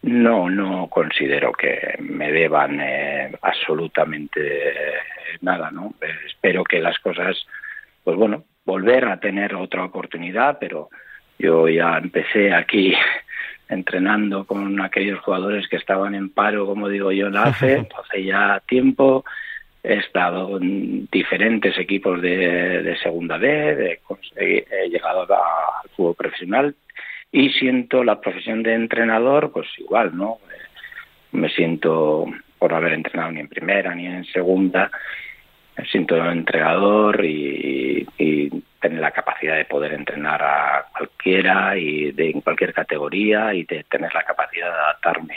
No, 0.03 0.51
no 0.51 0.89
considero 0.89 1.51
que 1.53 1.97
me 1.99 2.31
deban 2.31 2.79
eh, 2.79 3.33
absolutamente 3.41 4.63
nada, 5.41 5.71
¿no? 5.71 5.95
espero 6.27 6.63
que 6.63 6.81
las 6.81 6.99
cosas, 6.99 7.47
pues 8.05 8.19
bueno, 8.19 8.45
volver 8.67 9.07
a 9.07 9.19
tener 9.19 9.55
otra 9.55 9.85
oportunidad, 9.85 10.59
pero 10.61 10.91
yo 11.41 11.69
ya 11.69 11.99
empecé 11.99 12.53
aquí 12.53 12.95
entrenando 13.69 14.45
con 14.45 14.81
aquellos 14.81 15.21
jugadores 15.21 15.69
que 15.69 15.77
estaban 15.77 16.15
en 16.15 16.31
paro, 16.31 16.67
como 16.67 16.89
digo 16.89 17.13
yo, 17.13 17.29
en 17.29 17.35
la 17.35 17.45
hace 17.45 17.87
ya 18.25 18.63
tiempo 18.67 19.25
he 19.83 19.95
estado 19.95 20.59
en 20.59 21.09
diferentes 21.11 21.79
equipos 21.79 22.21
de, 22.21 22.97
segunda 23.03 23.39
B, 23.39 23.99
he 24.37 24.89
llegado 24.91 25.23
al 25.23 25.91
fútbol 25.97 26.15
profesional 26.15 26.75
y 27.33 27.51
siento 27.51 28.05
la 28.05 28.21
profesión 28.21 28.63
de 28.63 28.75
entrenador, 28.75 29.53
pues 29.53 29.69
igual, 29.79 30.17
¿no? 30.17 30.39
Me 31.33 31.49
siento, 31.49 32.27
por 32.59 32.75
haber 32.75 32.93
entrenado 32.93 33.33
ni 33.33 33.41
en 33.41 33.49
primera 33.49 33.95
ni 33.95 34.07
en 34.07 34.25
segunda, 34.27 34.91
siento 35.91 36.17
entrenador 36.17 37.25
y, 37.25 38.07
tener 38.81 39.01
la 39.01 39.11
capacidad 39.11 39.57
de 39.57 39.67
poder 39.67 39.93
entrenar 39.93 40.43
a 40.43 40.87
cualquiera 40.97 41.77
y 41.77 42.13
de 42.13 42.31
en 42.31 42.41
cualquier 42.41 42.73
categoría 42.73 43.53
y 43.53 43.65
de 43.65 43.85
tener 43.85 44.11
la 44.15 44.23
capacidad 44.23 44.69
de 44.69 44.73
adaptarme 44.73 45.37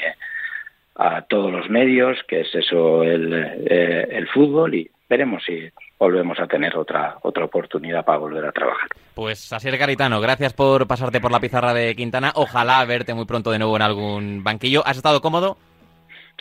a 0.95 1.23
todos 1.23 1.51
los 1.51 1.69
medios, 1.69 2.17
que 2.25 2.39
es 2.39 2.55
eso 2.55 3.03
el, 3.03 3.33
eh, 3.69 4.07
el 4.11 4.29
fútbol 4.29 4.75
y 4.75 4.89
veremos 5.09 5.43
si 5.43 5.69
volvemos 5.99 6.39
a 6.39 6.47
tener 6.47 6.77
otra 6.77 7.17
otra 7.21 7.45
oportunidad 7.45 8.05
para 8.05 8.17
volver 8.17 8.45
a 8.45 8.51
trabajar. 8.53 8.87
Pues 9.13 9.51
Asier 9.51 9.77
Garitano, 9.77 10.21
gracias 10.21 10.53
por 10.53 10.87
pasarte 10.87 11.19
por 11.19 11.31
la 11.31 11.39
pizarra 11.41 11.73
de 11.73 11.95
Quintana. 11.95 12.31
Ojalá 12.35 12.83
verte 12.85 13.13
muy 13.13 13.25
pronto 13.25 13.51
de 13.51 13.59
nuevo 13.59 13.75
en 13.75 13.81
algún 13.81 14.43
banquillo. 14.43 14.83
¿Has 14.85 14.97
estado 14.97 15.21
cómodo? 15.21 15.57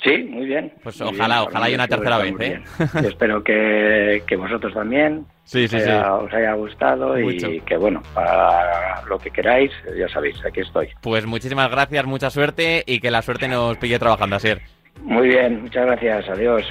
Sí, 0.05 0.25
muy 0.31 0.47
bien. 0.47 0.73
Pues 0.83 1.01
ojalá, 1.01 1.45
ojalá 1.45 1.67
haya 1.67 1.77
una 1.77 1.87
tercera 1.87 2.19
vez. 2.19 2.35
¿eh? 2.41 2.61
espero 3.07 3.43
que, 3.45 4.23
que, 4.27 4.37
vosotros 4.37 4.75
también 4.75 5.27
sí, 5.45 5.69
sí, 5.69 5.77
os, 5.77 6.33
haya, 6.33 6.55
gustado 6.55 7.19
y 7.19 7.61
que, 7.61 7.77
bueno, 7.77 8.03
para 8.13 9.03
lo 9.07 9.19
que 9.19 9.31
queráis, 9.31 9.71
ya 9.97 10.09
sabéis, 10.09 10.45
aquí 10.45 10.61
estoy. 10.61 10.89
Pues 11.01 11.25
muchísimas 11.25 11.71
gracias, 11.71 12.05
mucha 12.05 12.31
suerte 12.31 12.83
y 12.85 12.99
que 12.99 13.13
la 13.13 13.23
suerte 13.23 13.47
nos 13.47 13.77
pille 13.77 13.99
trabajando, 13.99 14.37
así. 14.37 14.51
Muy 15.03 15.29
bien, 15.29 15.63
muchas 15.63 15.87
gracias. 15.87 16.29
Adiós. 16.29 16.67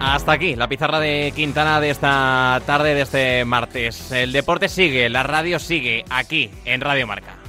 Hasta 0.00 0.32
aquí 0.32 0.56
la 0.56 0.68
pizarra 0.68 0.98
de 0.98 1.32
Quintana 1.36 1.80
de 1.80 1.90
esta 1.90 2.60
tarde, 2.66 2.94
de 2.94 3.02
este 3.02 3.44
martes. 3.44 4.10
El 4.10 4.32
deporte 4.32 4.68
sigue, 4.68 5.08
la 5.08 5.22
radio 5.22 5.58
sigue 5.58 6.04
aquí 6.10 6.50
en 6.64 6.80
Radio 6.80 7.06
Marca. 7.06 7.45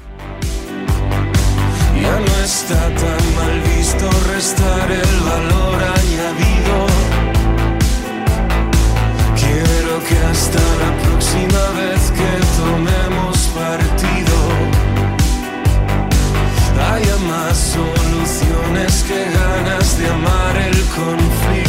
Ya 2.07 2.19
no 2.21 2.35
está 2.41 2.81
tan 3.03 3.23
mal 3.35 3.55
visto 3.69 4.09
restar 4.33 4.89
el 4.89 5.15
valor 5.31 5.79
añadido. 5.99 6.77
Quiero 9.41 9.93
que 10.07 10.17
hasta 10.31 10.63
la 10.83 10.91
próxima 11.03 11.63
vez 11.81 12.01
que 12.17 12.31
tomemos 12.61 13.37
partido 13.61 14.37
haya 16.91 17.17
más 17.33 17.57
soluciones 17.75 19.03
que 19.07 19.19
ganas 19.39 19.97
de 19.99 20.07
amar 20.07 20.55
el 20.69 20.79
conflicto. 20.95 21.66